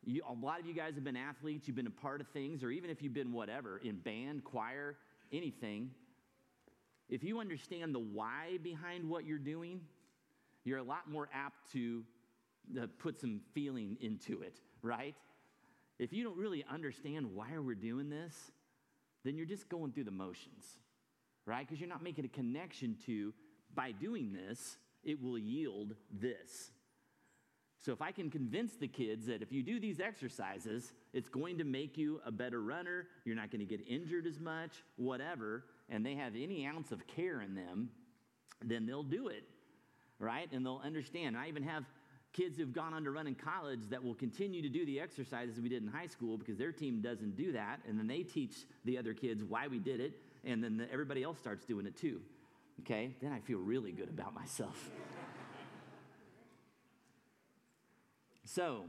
you, 0.04 0.22
a 0.28 0.32
lot 0.32 0.60
of 0.60 0.66
you 0.66 0.74
guys 0.74 0.94
have 0.94 1.04
been 1.04 1.16
athletes, 1.16 1.66
you've 1.66 1.76
been 1.76 1.86
a 1.86 1.90
part 1.90 2.20
of 2.20 2.28
things, 2.28 2.62
or 2.62 2.70
even 2.70 2.90
if 2.90 3.02
you've 3.02 3.14
been 3.14 3.32
whatever, 3.32 3.78
in 3.78 3.96
band, 3.96 4.44
choir, 4.44 4.96
anything, 5.32 5.90
if 7.08 7.24
you 7.24 7.40
understand 7.40 7.94
the 7.94 8.00
why 8.00 8.58
behind 8.62 9.08
what 9.08 9.24
you're 9.24 9.38
doing, 9.38 9.80
you're 10.64 10.78
a 10.78 10.82
lot 10.82 11.10
more 11.10 11.28
apt 11.32 11.72
to 11.72 12.04
uh, 12.80 12.86
put 12.98 13.18
some 13.20 13.40
feeling 13.54 13.96
into 14.00 14.42
it, 14.42 14.60
right? 14.82 15.14
If 15.98 16.12
you 16.12 16.24
don't 16.24 16.36
really 16.36 16.64
understand 16.70 17.34
why 17.34 17.46
we're 17.58 17.74
doing 17.74 18.08
this, 18.08 18.34
then 19.24 19.36
you're 19.36 19.46
just 19.46 19.68
going 19.68 19.92
through 19.92 20.04
the 20.04 20.10
motions, 20.10 20.64
right? 21.44 21.66
Because 21.66 21.80
you're 21.80 21.88
not 21.88 22.02
making 22.02 22.24
a 22.24 22.28
connection 22.28 22.96
to, 23.06 23.34
by 23.74 23.92
doing 23.92 24.32
this, 24.32 24.78
it 25.04 25.22
will 25.22 25.38
yield 25.38 25.94
this. 26.12 26.70
So 27.80 27.92
if 27.92 28.02
I 28.02 28.10
can 28.10 28.30
convince 28.30 28.74
the 28.74 28.88
kids 28.88 29.26
that 29.26 29.40
if 29.40 29.52
you 29.52 29.62
do 29.62 29.78
these 29.78 30.00
exercises, 30.00 30.92
it's 31.12 31.28
going 31.28 31.58
to 31.58 31.64
make 31.64 31.96
you 31.96 32.20
a 32.26 32.32
better 32.32 32.60
runner, 32.60 33.06
you're 33.24 33.36
not 33.36 33.50
going 33.50 33.60
to 33.60 33.76
get 33.76 33.86
injured 33.86 34.26
as 34.26 34.40
much, 34.40 34.72
whatever, 34.96 35.64
and 35.88 36.04
they 36.04 36.14
have 36.14 36.34
any 36.36 36.66
ounce 36.66 36.90
of 36.90 37.06
care 37.06 37.40
in 37.40 37.54
them, 37.54 37.90
then 38.64 38.84
they'll 38.84 39.04
do 39.04 39.28
it, 39.28 39.44
right? 40.18 40.48
And 40.52 40.66
they'll 40.66 40.82
understand. 40.84 41.36
I 41.36 41.48
even 41.48 41.62
have 41.62 41.84
kids 42.32 42.56
who've 42.56 42.72
gone 42.72 42.94
on 42.94 43.04
to 43.04 43.10
run 43.10 43.26
in 43.26 43.34
college 43.34 43.80
that 43.90 44.02
will 44.02 44.14
continue 44.14 44.62
to 44.62 44.68
do 44.68 44.84
the 44.86 45.00
exercises 45.00 45.60
we 45.60 45.68
did 45.68 45.82
in 45.82 45.88
high 45.88 46.06
school 46.06 46.36
because 46.36 46.56
their 46.56 46.72
team 46.72 47.00
doesn't 47.00 47.36
do 47.36 47.52
that, 47.52 47.80
and 47.88 47.98
then 47.98 48.06
they 48.06 48.22
teach 48.22 48.54
the 48.84 48.98
other 48.98 49.14
kids 49.14 49.42
why 49.42 49.66
we 49.66 49.78
did 49.78 50.00
it, 50.00 50.12
and 50.44 50.62
then 50.62 50.76
the, 50.76 50.90
everybody 50.92 51.22
else 51.22 51.38
starts 51.38 51.64
doing 51.64 51.86
it 51.86 51.96
too. 51.96 52.20
Okay? 52.80 53.14
Then 53.20 53.32
I 53.32 53.40
feel 53.40 53.58
really 53.58 53.92
good 53.92 54.08
about 54.08 54.34
myself. 54.34 54.76
so, 58.44 58.84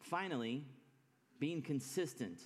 finally, 0.00 0.64
being 1.38 1.62
consistent 1.62 2.40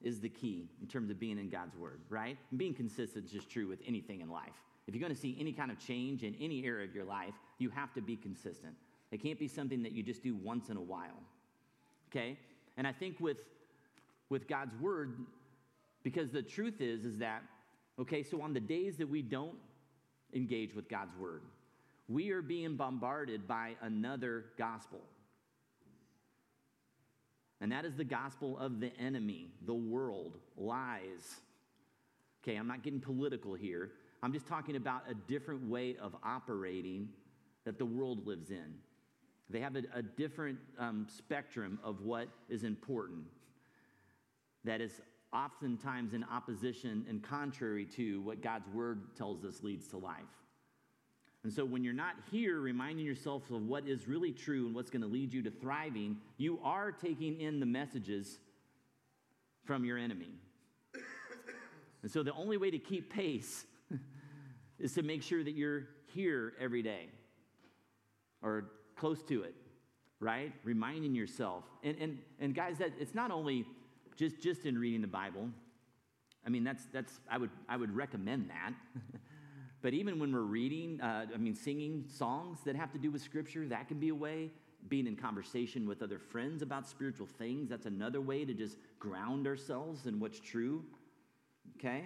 is 0.00 0.20
the 0.20 0.28
key 0.28 0.68
in 0.80 0.88
terms 0.88 1.10
of 1.10 1.20
being 1.20 1.38
in 1.38 1.48
God's 1.48 1.76
Word, 1.76 2.00
right? 2.08 2.36
And 2.50 2.58
being 2.58 2.74
consistent 2.74 3.26
is 3.26 3.30
just 3.30 3.50
true 3.50 3.68
with 3.68 3.80
anything 3.86 4.20
in 4.20 4.30
life. 4.30 4.62
If 4.86 4.94
you're 4.94 5.00
going 5.00 5.14
to 5.14 5.20
see 5.20 5.36
any 5.38 5.52
kind 5.52 5.70
of 5.70 5.78
change 5.78 6.24
in 6.24 6.34
any 6.40 6.64
area 6.64 6.84
of 6.84 6.94
your 6.94 7.04
life, 7.04 7.34
you 7.58 7.70
have 7.70 7.92
to 7.94 8.00
be 8.00 8.16
consistent. 8.16 8.74
It 9.12 9.22
can't 9.22 9.38
be 9.38 9.46
something 9.46 9.82
that 9.82 9.92
you 9.92 10.02
just 10.02 10.22
do 10.22 10.34
once 10.34 10.70
in 10.70 10.76
a 10.76 10.82
while. 10.82 11.22
Okay? 12.10 12.38
And 12.76 12.86
I 12.86 12.92
think 12.92 13.20
with 13.20 13.44
with 14.30 14.48
God's 14.48 14.74
word 14.80 15.18
because 16.02 16.30
the 16.30 16.42
truth 16.42 16.80
is 16.80 17.04
is 17.04 17.18
that 17.18 17.42
okay, 18.00 18.22
so 18.22 18.40
on 18.40 18.54
the 18.54 18.60
days 18.60 18.96
that 18.96 19.08
we 19.08 19.20
don't 19.20 19.58
engage 20.34 20.74
with 20.74 20.88
God's 20.88 21.14
word, 21.16 21.42
we 22.08 22.30
are 22.30 22.40
being 22.40 22.74
bombarded 22.76 23.46
by 23.46 23.76
another 23.82 24.46
gospel. 24.56 25.00
And 27.60 27.70
that 27.70 27.84
is 27.84 27.94
the 27.94 28.04
gospel 28.04 28.58
of 28.58 28.80
the 28.80 28.90
enemy, 28.98 29.52
the 29.66 29.74
world, 29.74 30.38
lies. 30.56 31.36
Okay, 32.42 32.56
I'm 32.56 32.66
not 32.66 32.82
getting 32.82 32.98
political 32.98 33.54
here. 33.54 33.92
I'm 34.22 34.32
just 34.32 34.48
talking 34.48 34.74
about 34.74 35.02
a 35.08 35.14
different 35.14 35.68
way 35.68 35.96
of 36.00 36.16
operating 36.24 37.10
that 37.64 37.78
the 37.78 37.84
world 37.84 38.26
lives 38.26 38.50
in. 38.50 38.74
They 39.50 39.60
have 39.60 39.76
a, 39.76 39.82
a 39.94 40.02
different 40.02 40.58
um, 40.78 41.06
spectrum 41.08 41.78
of 41.84 42.00
what 42.00 42.28
is 42.48 42.64
important 42.64 43.24
that 44.64 44.80
is 44.80 45.00
oftentimes 45.32 46.14
in 46.14 46.24
opposition 46.24 47.04
and 47.08 47.22
contrary 47.22 47.86
to 47.86 48.20
what 48.22 48.42
God's 48.42 48.68
word 48.68 49.16
tells 49.16 49.44
us 49.44 49.62
leads 49.62 49.88
to 49.88 49.96
life. 49.96 50.22
And 51.44 51.52
so 51.52 51.64
when 51.64 51.82
you're 51.82 51.92
not 51.92 52.14
here 52.30 52.60
reminding 52.60 53.04
yourself 53.04 53.50
of 53.50 53.66
what 53.66 53.88
is 53.88 54.06
really 54.06 54.30
true 54.30 54.66
and 54.66 54.74
what's 54.74 54.90
going 54.90 55.02
to 55.02 55.08
lead 55.08 55.32
you 55.34 55.42
to 55.42 55.50
thriving, 55.50 56.18
you 56.36 56.60
are 56.62 56.92
taking 56.92 57.40
in 57.40 57.58
the 57.58 57.66
messages 57.66 58.38
from 59.64 59.84
your 59.84 59.98
enemy. 59.98 60.34
And 62.02 62.10
so 62.10 62.22
the 62.22 62.32
only 62.32 62.56
way 62.56 62.70
to 62.70 62.78
keep 62.78 63.12
pace 63.12 63.64
is 64.78 64.92
to 64.94 65.02
make 65.02 65.22
sure 65.22 65.42
that 65.42 65.52
you're 65.52 65.88
here 66.14 66.52
every 66.60 66.82
day 66.82 67.08
or 68.42 68.66
close 69.02 69.20
to 69.20 69.42
it, 69.42 69.56
right? 70.20 70.52
Reminding 70.62 71.12
yourself. 71.12 71.64
And, 71.82 71.96
and, 71.98 72.18
and 72.38 72.54
guys, 72.54 72.78
that 72.78 72.92
it's 73.00 73.16
not 73.16 73.32
only 73.32 73.66
just, 74.14 74.40
just 74.40 74.64
in 74.64 74.78
reading 74.78 75.00
the 75.00 75.08
Bible. 75.08 75.48
I 76.46 76.50
mean, 76.50 76.62
that's, 76.62 76.84
that's 76.92 77.18
I, 77.28 77.36
would, 77.36 77.50
I 77.68 77.76
would 77.76 77.92
recommend 77.96 78.48
that. 78.50 78.72
but 79.82 79.92
even 79.92 80.20
when 80.20 80.32
we're 80.32 80.42
reading, 80.42 81.00
uh, 81.00 81.26
I 81.34 81.36
mean, 81.36 81.56
singing 81.56 82.04
songs 82.06 82.60
that 82.64 82.76
have 82.76 82.92
to 82.92 82.98
do 82.98 83.10
with 83.10 83.22
Scripture, 83.22 83.66
that 83.66 83.88
can 83.88 83.98
be 83.98 84.10
a 84.10 84.14
way. 84.14 84.52
Being 84.88 85.08
in 85.08 85.16
conversation 85.16 85.88
with 85.88 86.00
other 86.00 86.20
friends 86.20 86.62
about 86.62 86.88
spiritual 86.88 87.26
things, 87.26 87.68
that's 87.68 87.86
another 87.86 88.20
way 88.20 88.44
to 88.44 88.54
just 88.54 88.76
ground 89.00 89.48
ourselves 89.48 90.06
in 90.06 90.20
what's 90.20 90.38
true. 90.38 90.84
Okay? 91.76 92.04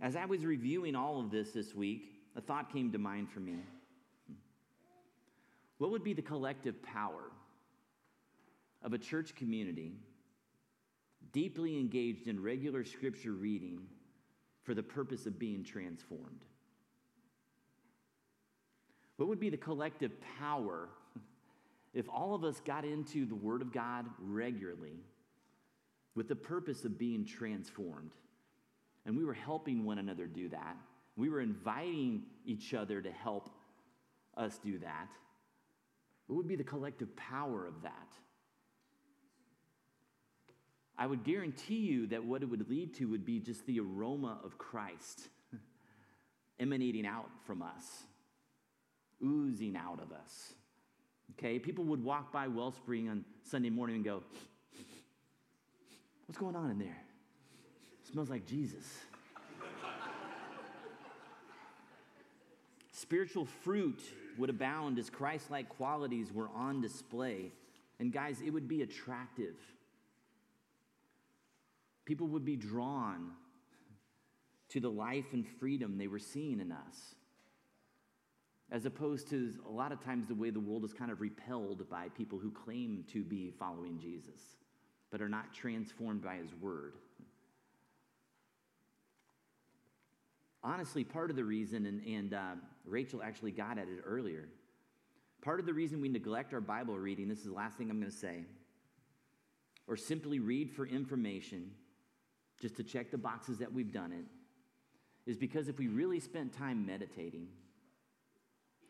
As 0.00 0.16
I 0.16 0.24
was 0.24 0.44
reviewing 0.44 0.96
all 0.96 1.20
of 1.20 1.30
this 1.30 1.52
this 1.52 1.76
week, 1.76 2.10
a 2.34 2.40
thought 2.40 2.72
came 2.72 2.90
to 2.90 2.98
mind 2.98 3.30
for 3.30 3.38
me. 3.38 3.58
What 5.84 5.90
would 5.90 6.02
be 6.02 6.14
the 6.14 6.22
collective 6.22 6.82
power 6.82 7.30
of 8.80 8.94
a 8.94 8.98
church 8.98 9.34
community 9.34 9.92
deeply 11.30 11.78
engaged 11.78 12.26
in 12.26 12.42
regular 12.42 12.84
scripture 12.84 13.32
reading 13.32 13.80
for 14.62 14.72
the 14.72 14.82
purpose 14.82 15.26
of 15.26 15.38
being 15.38 15.62
transformed? 15.62 16.46
What 19.18 19.28
would 19.28 19.38
be 19.38 19.50
the 19.50 19.58
collective 19.58 20.12
power 20.38 20.88
if 21.92 22.08
all 22.08 22.34
of 22.34 22.44
us 22.44 22.62
got 22.64 22.86
into 22.86 23.26
the 23.26 23.34
Word 23.34 23.60
of 23.60 23.70
God 23.70 24.06
regularly 24.18 24.96
with 26.14 26.28
the 26.28 26.34
purpose 26.34 26.86
of 26.86 26.98
being 26.98 27.26
transformed? 27.26 28.12
And 29.04 29.18
we 29.18 29.24
were 29.26 29.34
helping 29.34 29.84
one 29.84 29.98
another 29.98 30.26
do 30.26 30.48
that. 30.48 30.78
We 31.14 31.28
were 31.28 31.42
inviting 31.42 32.22
each 32.46 32.72
other 32.72 33.02
to 33.02 33.12
help 33.12 33.50
us 34.34 34.58
do 34.64 34.78
that. 34.78 35.08
What 36.26 36.36
would 36.36 36.48
be 36.48 36.56
the 36.56 36.64
collective 36.64 37.14
power 37.16 37.66
of 37.66 37.82
that? 37.82 38.08
I 40.96 41.06
would 41.06 41.24
guarantee 41.24 41.78
you 41.78 42.06
that 42.08 42.24
what 42.24 42.42
it 42.42 42.46
would 42.46 42.68
lead 42.70 42.94
to 42.96 43.06
would 43.06 43.24
be 43.24 43.40
just 43.40 43.66
the 43.66 43.80
aroma 43.80 44.38
of 44.44 44.58
Christ 44.58 45.28
emanating 46.60 47.04
out 47.04 47.28
from 47.46 47.62
us, 47.62 48.04
oozing 49.22 49.76
out 49.76 50.00
of 50.00 50.12
us. 50.12 50.54
Okay, 51.32 51.58
people 51.58 51.84
would 51.84 52.02
walk 52.02 52.32
by 52.32 52.46
Wellspring 52.46 53.08
on 53.08 53.24
Sunday 53.42 53.70
morning 53.70 53.96
and 53.96 54.04
go, 54.04 54.22
What's 56.26 56.38
going 56.38 56.56
on 56.56 56.70
in 56.70 56.78
there? 56.78 57.02
It 58.02 58.12
smells 58.12 58.30
like 58.30 58.46
Jesus. 58.46 58.84
Spiritual 62.92 63.44
fruit 63.44 64.00
would 64.38 64.50
abound 64.50 64.98
as 64.98 65.10
Christ 65.10 65.50
like 65.50 65.68
qualities 65.68 66.32
were 66.32 66.48
on 66.54 66.80
display. 66.80 67.52
And 67.98 68.12
guys, 68.12 68.40
it 68.44 68.50
would 68.50 68.68
be 68.68 68.82
attractive. 68.82 69.54
People 72.04 72.26
would 72.28 72.44
be 72.44 72.56
drawn 72.56 73.30
to 74.70 74.80
the 74.80 74.90
life 74.90 75.32
and 75.32 75.46
freedom 75.60 75.96
they 75.96 76.08
were 76.08 76.18
seeing 76.18 76.60
in 76.60 76.72
us. 76.72 77.14
As 78.70 78.86
opposed 78.86 79.28
to 79.28 79.52
a 79.68 79.70
lot 79.70 79.92
of 79.92 80.02
times 80.02 80.26
the 80.26 80.34
way 80.34 80.50
the 80.50 80.60
world 80.60 80.84
is 80.84 80.92
kind 80.92 81.10
of 81.10 81.20
repelled 81.20 81.88
by 81.88 82.08
people 82.08 82.38
who 82.38 82.50
claim 82.50 83.04
to 83.12 83.22
be 83.22 83.52
following 83.58 83.98
Jesus, 84.00 84.40
but 85.10 85.22
are 85.22 85.28
not 85.28 85.54
transformed 85.54 86.22
by 86.22 86.36
his 86.36 86.54
word. 86.60 86.94
Honestly, 90.64 91.04
part 91.04 91.28
of 91.28 91.36
the 91.36 91.44
reason, 91.44 91.84
and, 91.84 92.02
and 92.06 92.32
uh, 92.32 92.54
Rachel 92.86 93.22
actually 93.22 93.50
got 93.50 93.76
at 93.76 93.86
it 93.86 94.00
earlier, 94.02 94.48
part 95.42 95.60
of 95.60 95.66
the 95.66 95.74
reason 95.74 96.00
we 96.00 96.08
neglect 96.08 96.54
our 96.54 96.60
Bible 96.62 96.98
reading, 96.98 97.28
this 97.28 97.40
is 97.40 97.44
the 97.44 97.52
last 97.52 97.76
thing 97.76 97.90
I'm 97.90 98.00
going 98.00 98.10
to 98.10 98.16
say, 98.16 98.44
or 99.86 99.94
simply 99.94 100.38
read 100.38 100.70
for 100.70 100.86
information, 100.86 101.70
just 102.62 102.76
to 102.76 102.82
check 102.82 103.10
the 103.10 103.18
boxes 103.18 103.58
that 103.58 103.70
we've 103.70 103.92
done 103.92 104.10
it, 104.10 104.24
is 105.30 105.36
because 105.36 105.68
if 105.68 105.78
we 105.78 105.88
really 105.88 106.18
spent 106.18 106.54
time 106.54 106.86
meditating, 106.86 107.46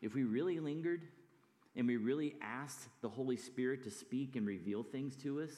if 0.01 0.15
we 0.15 0.23
really 0.23 0.61
lingered 0.61 1.01
and 1.75 1.87
we 1.87 1.97
really 1.97 2.35
asked 2.41 2.87
the 3.01 3.09
Holy 3.09 3.35
Spirit 3.35 3.83
to 3.83 3.91
speak 3.91 4.37
and 4.37 4.47
reveal 4.47 4.81
things 4.81 5.17
to 5.17 5.41
us, 5.41 5.51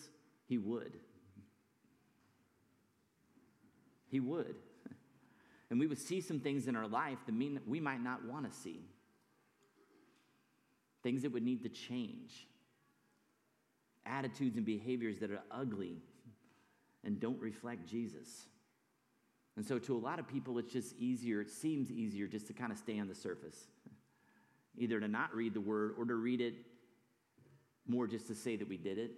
He 0.47 0.57
would. 0.57 0.93
He 4.09 4.19
would. 4.19 4.55
And 5.69 5.79
we 5.79 5.87
would 5.87 5.97
see 5.97 6.21
some 6.21 6.39
things 6.39 6.67
in 6.67 6.75
our 6.75 6.87
life 6.87 7.17
that 7.25 7.33
mean 7.33 7.59
we 7.67 7.79
might 7.79 8.01
not 8.01 8.23
want 8.25 8.49
to 8.51 8.57
see. 8.57 8.81
Things 11.03 11.21
that 11.23 11.31
would 11.31 11.43
need 11.43 11.63
to 11.63 11.69
change. 11.69 12.47
Attitudes 14.05 14.55
and 14.55 14.65
behaviors 14.65 15.19
that 15.19 15.31
are 15.31 15.41
ugly 15.51 15.97
and 17.03 17.19
don't 17.19 17.39
reflect 17.39 17.87
Jesus. 17.87 18.45
And 19.57 19.65
so, 19.65 19.79
to 19.79 19.95
a 19.95 19.99
lot 19.99 20.19
of 20.19 20.27
people, 20.27 20.57
it's 20.59 20.71
just 20.71 20.95
easier, 20.97 21.41
it 21.41 21.49
seems 21.49 21.91
easier 21.91 22.27
just 22.27 22.47
to 22.47 22.53
kind 22.53 22.71
of 22.71 22.77
stay 22.77 22.99
on 22.99 23.07
the 23.07 23.15
surface 23.15 23.67
either 24.77 24.99
to 24.99 25.07
not 25.07 25.35
read 25.35 25.53
the 25.53 25.61
word 25.61 25.95
or 25.97 26.05
to 26.05 26.15
read 26.15 26.39
it 26.39 26.53
more 27.87 28.07
just 28.07 28.27
to 28.27 28.35
say 28.35 28.55
that 28.55 28.67
we 28.67 28.77
did 28.77 28.97
it, 28.97 29.11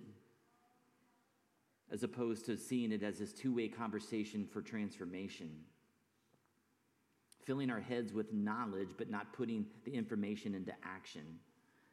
as 1.91 2.04
opposed 2.04 2.45
to 2.45 2.56
seeing 2.56 2.91
it 2.91 3.04
as 3.04 3.20
this 3.20 3.34
two 3.34 3.54
way 3.54 3.68
conversation 3.68 4.45
for 4.45 4.62
transformation. 4.62 5.50
Filling 7.50 7.72
our 7.72 7.80
heads 7.80 8.14
with 8.14 8.32
knowledge, 8.32 8.89
but 8.95 9.10
not 9.10 9.34
putting 9.34 9.66
the 9.84 9.91
information 9.91 10.54
into 10.54 10.72
action. 10.84 11.24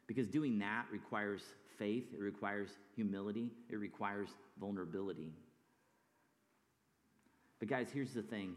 Because 0.06 0.26
doing 0.26 0.58
that 0.58 0.84
requires 0.92 1.40
faith, 1.78 2.04
it 2.12 2.20
requires 2.20 2.68
humility, 2.94 3.50
it 3.70 3.76
requires 3.76 4.28
vulnerability. 4.60 5.32
But, 7.58 7.68
guys, 7.68 7.86
here's 7.90 8.12
the 8.12 8.20
thing 8.20 8.54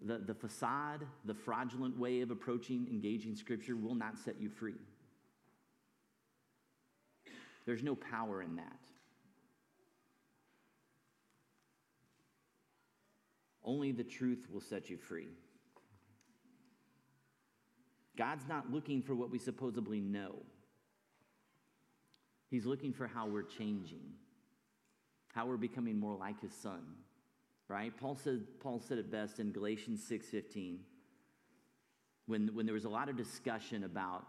the, 0.00 0.18
the 0.18 0.34
facade, 0.34 1.04
the 1.24 1.34
fraudulent 1.34 1.98
way 1.98 2.20
of 2.20 2.30
approaching 2.30 2.86
engaging 2.88 3.34
Scripture 3.34 3.74
will 3.74 3.96
not 3.96 4.16
set 4.16 4.40
you 4.40 4.48
free. 4.48 4.76
There's 7.66 7.82
no 7.82 7.96
power 7.96 8.40
in 8.40 8.54
that. 8.54 8.78
Only 13.64 13.92
the 13.92 14.04
truth 14.04 14.46
will 14.52 14.60
set 14.60 14.90
you 14.90 14.96
free. 14.96 15.28
God's 18.16 18.46
not 18.48 18.72
looking 18.72 19.02
for 19.02 19.14
what 19.14 19.30
we 19.30 19.38
supposedly 19.38 20.00
know, 20.00 20.34
He's 22.50 22.66
looking 22.66 22.92
for 22.92 23.06
how 23.06 23.26
we're 23.26 23.44
changing, 23.44 24.12
how 25.34 25.46
we're 25.46 25.56
becoming 25.56 25.98
more 25.98 26.14
like 26.14 26.40
His 26.42 26.52
Son 26.52 26.82
right? 27.72 27.96
Paul 27.96 28.16
said, 28.22 28.42
Paul 28.60 28.80
said 28.86 28.98
it 28.98 29.10
best 29.10 29.40
in 29.40 29.50
Galatians 29.50 30.06
6.15 30.08 30.76
when, 32.26 32.54
when 32.54 32.66
there 32.66 32.74
was 32.74 32.84
a 32.84 32.88
lot 32.88 33.08
of 33.08 33.16
discussion 33.16 33.84
about 33.84 34.26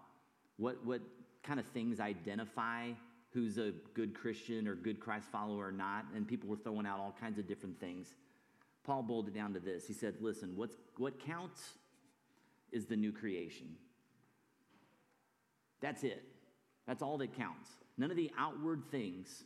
what, 0.58 0.84
what 0.86 1.02
kind 1.44 1.60
of 1.60 1.66
things 1.68 2.00
identify 2.00 2.92
who's 3.34 3.58
a 3.58 3.74
good 3.94 4.14
Christian 4.14 4.68
or 4.68 4.76
good 4.76 5.00
Christ 5.00 5.28
follower 5.30 5.68
or 5.68 5.72
not, 5.72 6.06
and 6.16 6.26
people 6.28 6.50
were 6.50 6.56
throwing 6.56 6.86
out 6.86 7.00
all 7.00 7.16
kinds 7.20 7.38
of 7.38 7.48
different 7.48 7.80
things. 7.80 8.16
Paul 8.84 9.04
boiled 9.04 9.28
it 9.28 9.34
down 9.34 9.54
to 9.54 9.60
this. 9.60 9.88
He 9.88 9.94
said, 9.94 10.16
listen, 10.20 10.56
what's, 10.56 10.76
what 10.98 11.20
counts 11.20 11.62
is 12.72 12.86
the 12.86 12.98
new 12.98 13.12
creation. 13.12 13.76
That's 15.82 16.04
it. 16.04 16.24
That's 16.88 17.02
all 17.02 17.18
that 17.20 17.38
counts. 17.38 17.70
None 17.98 18.12
of 18.12 18.18
the 18.18 18.32
outward 18.38 18.84
things 18.92 19.44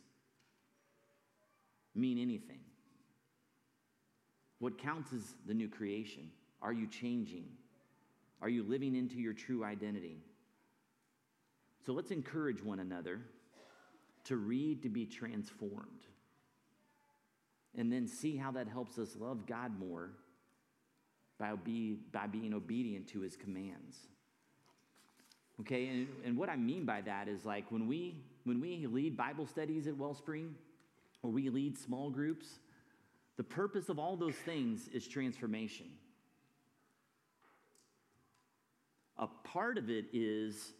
mean 1.94 2.18
anything. 2.18 2.60
What 4.58 4.78
counts 4.78 5.12
is 5.12 5.22
the 5.46 5.54
new 5.54 5.68
creation. 5.68 6.30
Are 6.60 6.72
you 6.72 6.86
changing? 6.88 7.44
Are 8.42 8.48
you 8.48 8.64
living 8.64 8.96
into 8.96 9.16
your 9.16 9.32
true 9.32 9.64
identity? 9.64 10.18
So 11.86 11.92
let's 11.92 12.10
encourage 12.10 12.62
one 12.62 12.80
another 12.80 13.20
to 14.24 14.36
read 14.36 14.82
to 14.82 14.88
be 14.88 15.06
transformed. 15.06 16.06
And 17.76 17.92
then 17.92 18.06
see 18.08 18.36
how 18.36 18.50
that 18.52 18.68
helps 18.68 18.98
us 18.98 19.16
love 19.16 19.46
God 19.46 19.78
more 19.78 20.10
by, 21.38 21.52
by 22.12 22.26
being 22.26 22.54
obedient 22.54 23.08
to 23.08 23.20
his 23.20 23.36
commands. 23.36 23.98
Okay, 25.60 25.88
and, 25.88 26.08
and 26.24 26.36
what 26.36 26.48
I 26.48 26.56
mean 26.56 26.84
by 26.84 27.00
that 27.02 27.28
is 27.28 27.44
like 27.44 27.70
when 27.70 27.86
we 27.86 28.22
when 28.44 28.60
we 28.62 28.86
lead 28.86 29.14
Bible 29.14 29.46
studies 29.46 29.86
at 29.86 29.96
Wellspring, 29.98 30.54
or 31.22 31.30
we 31.30 31.50
lead 31.50 31.76
small 31.76 32.08
groups, 32.08 32.60
the 33.36 33.42
purpose 33.42 33.90
of 33.90 33.98
all 33.98 34.16
those 34.16 34.36
things 34.36 34.88
is 34.94 35.06
transformation. 35.06 35.86
A 39.18 39.26
part 39.44 39.76
of 39.76 39.90
it 39.90 40.06
is 40.14 40.72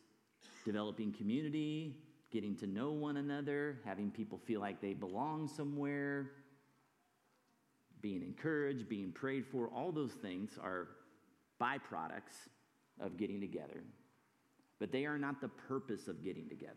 developing 0.64 1.12
community, 1.12 1.97
getting 2.30 2.57
to 2.57 2.66
know 2.66 2.91
one 2.91 3.18
another, 3.18 3.80
having 3.84 4.11
people 4.11 4.39
feel 4.39 4.61
like 4.61 4.80
they 4.80 4.95
belong 4.95 5.47
somewhere, 5.47 6.30
being 8.01 8.22
encouraged, 8.22 8.88
being 8.88 9.12
prayed 9.12 9.46
for. 9.46 9.68
All 9.68 9.92
those 9.92 10.12
things 10.12 10.59
are 10.62 10.88
byproducts 11.61 12.49
of 13.01 13.16
getting 13.16 13.40
together. 13.40 13.82
But 14.78 14.92
they 14.92 15.07
are 15.07 15.18
not 15.18 15.40
the 15.40 15.49
purpose 15.49 16.09
of 16.09 16.22
getting 16.22 16.49
together. 16.49 16.74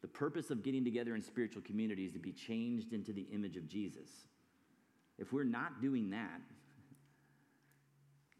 The 0.00 0.08
purpose 0.08 0.50
of 0.50 0.62
getting 0.62 0.84
together 0.84 1.14
in 1.14 1.22
spiritual 1.22 1.62
community 1.62 2.06
is 2.06 2.12
to 2.12 2.20
be 2.20 2.32
changed 2.32 2.92
into 2.92 3.12
the 3.12 3.26
image 3.32 3.56
of 3.56 3.68
Jesus. 3.68 4.08
If 5.18 5.32
we're 5.32 5.44
not 5.44 5.82
doing 5.82 6.10
that, 6.10 6.40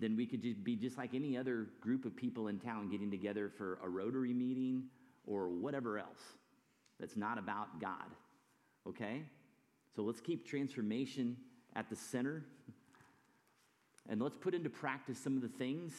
then 0.01 0.17
we 0.17 0.27
could 0.27 0.43
just 0.43 0.63
be 0.63 0.77
just 0.77 0.97
like 0.97 1.15
any 1.15 1.37
other 1.37 1.67
group 1.81 2.05
of 2.05 2.15
people 2.15 2.47
in 2.47 2.61
town 2.61 2.89
getting 2.89 3.11
together 3.11 3.51
for 3.57 3.81
a 3.83 3.89
Rotary 3.89 4.33
meeting 4.33 4.85
or 5.27 5.49
whatever 5.49 5.99
else 5.99 6.21
that's 7.01 7.17
not 7.17 7.39
about 7.39 7.81
God. 7.81 8.07
Okay? 8.87 9.23
So 9.97 10.03
let's 10.03 10.21
keep 10.21 10.47
transformation 10.47 11.37
at 11.79 11.89
the 11.89 11.97
center. 11.97 12.43
And 14.09 14.21
let's 14.21 14.37
put 14.37 14.53
into 14.53 14.69
practice 14.69 15.19
some 15.19 15.37
of 15.37 15.43
the 15.43 15.49
things. 15.49 15.93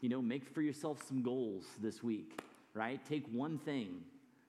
You 0.00 0.08
know, 0.08 0.22
make 0.22 0.48
for 0.48 0.62
yourself 0.62 1.02
some 1.08 1.22
goals 1.22 1.64
this 1.80 2.02
week, 2.02 2.40
right? 2.72 3.04
Take 3.08 3.26
one 3.32 3.58
thing 3.58 4.02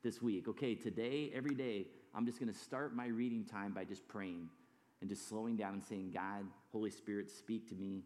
this 0.04 0.22
week. 0.22 0.48
Okay, 0.48 0.76
today, 0.76 1.32
every 1.34 1.56
day, 1.56 1.88
I'm 2.14 2.26
just 2.26 2.40
going 2.40 2.52
to 2.52 2.58
start 2.58 2.96
my 2.96 3.08
reading 3.08 3.46
time 3.46 3.74
by 3.74 3.84
just 3.84 4.08
praying 4.08 4.48
and 5.02 5.10
just 5.10 5.28
slowing 5.28 5.56
down 5.56 5.74
and 5.74 5.84
saying, 5.84 6.12
God, 6.14 6.46
Holy 6.72 6.92
Spirit, 6.92 7.32
speak 7.32 7.68
to 7.70 7.76
me 7.76 8.04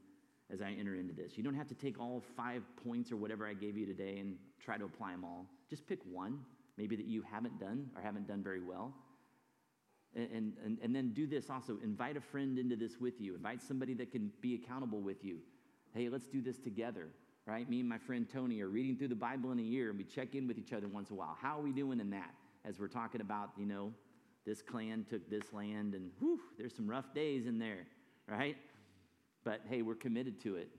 as 0.52 0.62
I 0.62 0.72
enter 0.80 0.96
into 0.96 1.14
this. 1.14 1.38
You 1.38 1.44
don't 1.44 1.56
have 1.56 1.68
to 1.68 1.76
take 1.76 2.00
all 2.00 2.24
five 2.38 2.64
points 2.84 3.12
or 3.12 3.18
whatever 3.18 3.46
I 3.46 3.54
gave 3.54 3.78
you 3.78 3.86
today 3.86 4.20
and 4.20 4.36
try 4.64 4.78
to 4.78 4.86
apply 4.86 5.12
them 5.12 5.26
all. 5.26 5.46
Just 5.70 5.86
pick 5.86 6.00
one, 6.10 6.40
maybe 6.78 6.96
that 6.96 7.06
you 7.08 7.24
haven't 7.30 7.60
done 7.60 7.90
or 7.96 8.02
haven't 8.02 8.28
done 8.28 8.42
very 8.42 8.62
well. 8.62 8.94
And, 10.16 10.54
and, 10.66 10.80
and 10.82 10.96
then 10.96 11.14
do 11.14 11.28
this 11.28 11.50
also 11.50 11.78
invite 11.84 12.18
a 12.18 12.22
friend 12.22 12.58
into 12.58 12.76
this 12.76 13.00
with 13.00 13.22
you, 13.22 13.36
invite 13.36 13.62
somebody 13.62 13.94
that 13.96 14.12
can 14.12 14.32
be 14.42 14.56
accountable 14.56 15.02
with 15.02 15.24
you. 15.24 15.38
Hey, 15.94 16.10
let's 16.10 16.28
do 16.28 16.42
this 16.42 16.58
together, 16.58 17.10
right? 17.46 17.70
Me 17.70 17.80
and 17.80 17.88
my 17.88 18.00
friend 18.00 18.28
Tony 18.32 18.60
are 18.62 18.70
reading 18.70 18.98
through 18.98 19.10
the 19.10 19.16
Bible 19.16 19.52
in 19.52 19.60
a 19.60 19.64
year 19.64 19.90
and 19.90 19.98
we 19.98 20.04
check 20.04 20.34
in 20.34 20.48
with 20.48 20.58
each 20.58 20.74
other 20.74 20.88
once 20.88 21.10
in 21.10 21.16
a 21.16 21.20
while. 21.20 21.38
How 21.40 21.60
are 21.60 21.62
we 21.62 21.72
doing 21.72 22.00
in 22.00 22.10
that? 22.10 22.34
As 22.66 22.80
we're 22.80 22.88
talking 22.88 23.22
about, 23.22 23.52
you 23.56 23.66
know, 23.66 23.94
this 24.46 24.62
clan 24.62 25.06
took 25.08 25.30
this 25.30 25.54
land, 25.54 25.94
and 25.94 26.10
whew, 26.20 26.40
there's 26.58 26.76
some 26.76 26.88
rough 26.88 27.14
days 27.14 27.46
in 27.46 27.60
there, 27.60 27.86
right? 28.28 28.58
But 29.44 29.62
hey, 29.70 29.84
we're 29.84 29.96
committed 29.96 30.42
to 30.42 30.56
it 30.56 30.70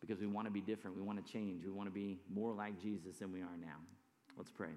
because 0.00 0.18
we 0.18 0.26
want 0.26 0.46
to 0.46 0.50
be 0.50 0.60
different. 0.60 0.96
We 0.96 1.02
want 1.02 1.24
to 1.24 1.32
change. 1.32 1.64
We 1.64 1.70
want 1.70 1.88
to 1.88 1.94
be 1.94 2.18
more 2.32 2.52
like 2.52 2.80
Jesus 2.80 3.18
than 3.18 3.32
we 3.32 3.40
are 3.40 3.56
now. 3.60 3.76
Let's 4.36 4.50
pray. 4.50 4.70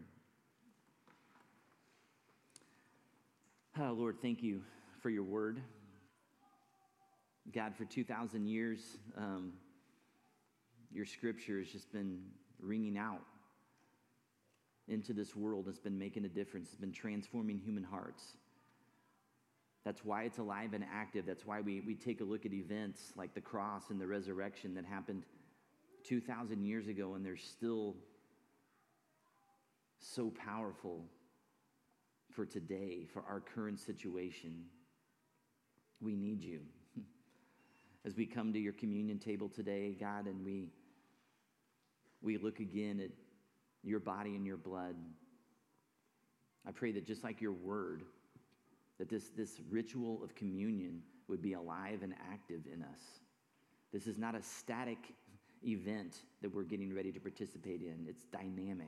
Oh, 3.78 3.92
Lord, 3.92 4.22
thank 4.22 4.42
you 4.42 4.62
for 5.02 5.10
your 5.10 5.24
word. 5.24 5.62
God, 7.54 7.76
for 7.76 7.84
2,000 7.84 8.48
years, 8.48 8.80
um, 9.18 9.52
your 10.94 11.06
scripture 11.06 11.60
has 11.60 11.68
just 11.68 11.92
been 11.92 12.22
ringing 12.62 12.98
out 12.98 13.20
into 14.88 15.12
this 15.12 15.36
world. 15.36 15.66
It's 15.68 15.78
been 15.78 16.00
making 16.00 16.24
a 16.24 16.30
difference, 16.30 16.70
it's 16.70 16.80
been 16.80 16.94
transforming 16.94 17.60
human 17.60 17.84
hearts. 17.84 18.24
That's 19.84 20.06
why 20.06 20.24
it's 20.24 20.38
alive 20.38 20.72
and 20.74 20.86
active. 20.90 21.26
That's 21.26 21.46
why 21.46 21.60
we, 21.60 21.82
we 21.82 21.96
take 21.96 22.22
a 22.22 22.24
look 22.24 22.46
at 22.46 22.54
events 22.54 23.12
like 23.18 23.34
the 23.34 23.42
cross 23.42 23.90
and 23.90 24.00
the 24.00 24.08
resurrection 24.08 24.74
that 24.76 24.86
happened 24.86 25.24
2,000 26.06 26.64
years 26.64 26.88
ago, 26.88 27.16
and 27.16 27.26
they're 27.26 27.36
still 27.36 27.98
so 30.00 30.32
powerful 30.46 31.04
for 32.36 32.46
today, 32.46 33.06
for 33.12 33.24
our 33.28 33.40
current 33.40 33.80
situation. 33.80 34.66
We 36.02 36.16
need 36.16 36.44
you. 36.44 36.62
As 38.06 38.16
we 38.16 38.26
come 38.26 38.54
to 38.54 38.60
your 38.60 38.74
communion 38.74 39.20
table 39.20 39.50
today, 39.50 39.96
God, 40.00 40.26
and 40.26 40.44
we, 40.44 40.72
we 42.22 42.38
look 42.38 42.60
again 42.60 43.00
at 43.00 43.12
your 43.84 44.00
body 44.00 44.36
and 44.36 44.46
your 44.46 44.58
blood, 44.58 44.96
I 46.68 46.72
pray 46.72 46.92
that 46.94 47.06
just 47.06 47.24
like 47.24 47.42
your 47.42 47.54
word, 47.54 48.04
that 48.98 49.10
this, 49.10 49.30
this 49.30 49.62
ritual 49.70 50.24
of 50.24 50.36
communion 50.36 51.02
would 51.28 51.42
be 51.42 51.54
alive 51.54 52.00
and 52.02 52.14
active 52.32 52.62
in 52.72 52.82
us. 52.82 53.00
This 53.94 54.08
is 54.08 54.18
not 54.18 54.36
a 54.36 54.42
static 54.42 54.98
event 55.66 56.18
that 56.42 56.54
we're 56.54 56.64
getting 56.64 56.94
ready 56.94 57.12
to 57.12 57.20
participate 57.20 57.82
in, 57.82 58.06
it's 58.08 58.26
dynamic. 58.26 58.88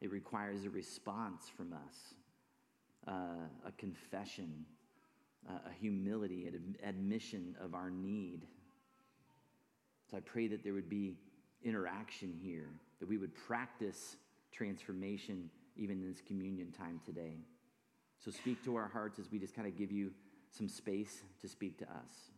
It 0.00 0.10
requires 0.10 0.64
a 0.64 0.70
response 0.70 1.48
from 1.56 1.72
us, 1.72 2.14
uh, 3.06 3.46
a 3.66 3.72
confession, 3.78 4.64
uh, 5.48 5.58
a 5.68 5.72
humility, 5.80 6.46
an 6.46 6.76
admission 6.84 7.56
of 7.62 7.74
our 7.74 7.90
need. 7.90 8.46
So 10.10 10.16
I 10.16 10.20
pray 10.20 10.46
that 10.48 10.62
there 10.62 10.74
would 10.74 10.88
be 10.88 11.16
interaction 11.64 12.32
here, 12.42 12.68
that 13.00 13.08
we 13.08 13.18
would 13.18 13.34
practice 13.34 14.16
transformation 14.52 15.50
even 15.76 16.02
in 16.02 16.08
this 16.08 16.20
communion 16.20 16.70
time 16.70 17.00
today. 17.04 17.38
So 18.24 18.30
speak 18.30 18.62
to 18.64 18.76
our 18.76 18.88
hearts 18.88 19.18
as 19.18 19.30
we 19.30 19.38
just 19.38 19.54
kind 19.54 19.66
of 19.66 19.76
give 19.76 19.90
you 19.90 20.12
some 20.50 20.68
space 20.68 21.22
to 21.40 21.48
speak 21.48 21.78
to 21.78 21.84
us. 21.84 22.31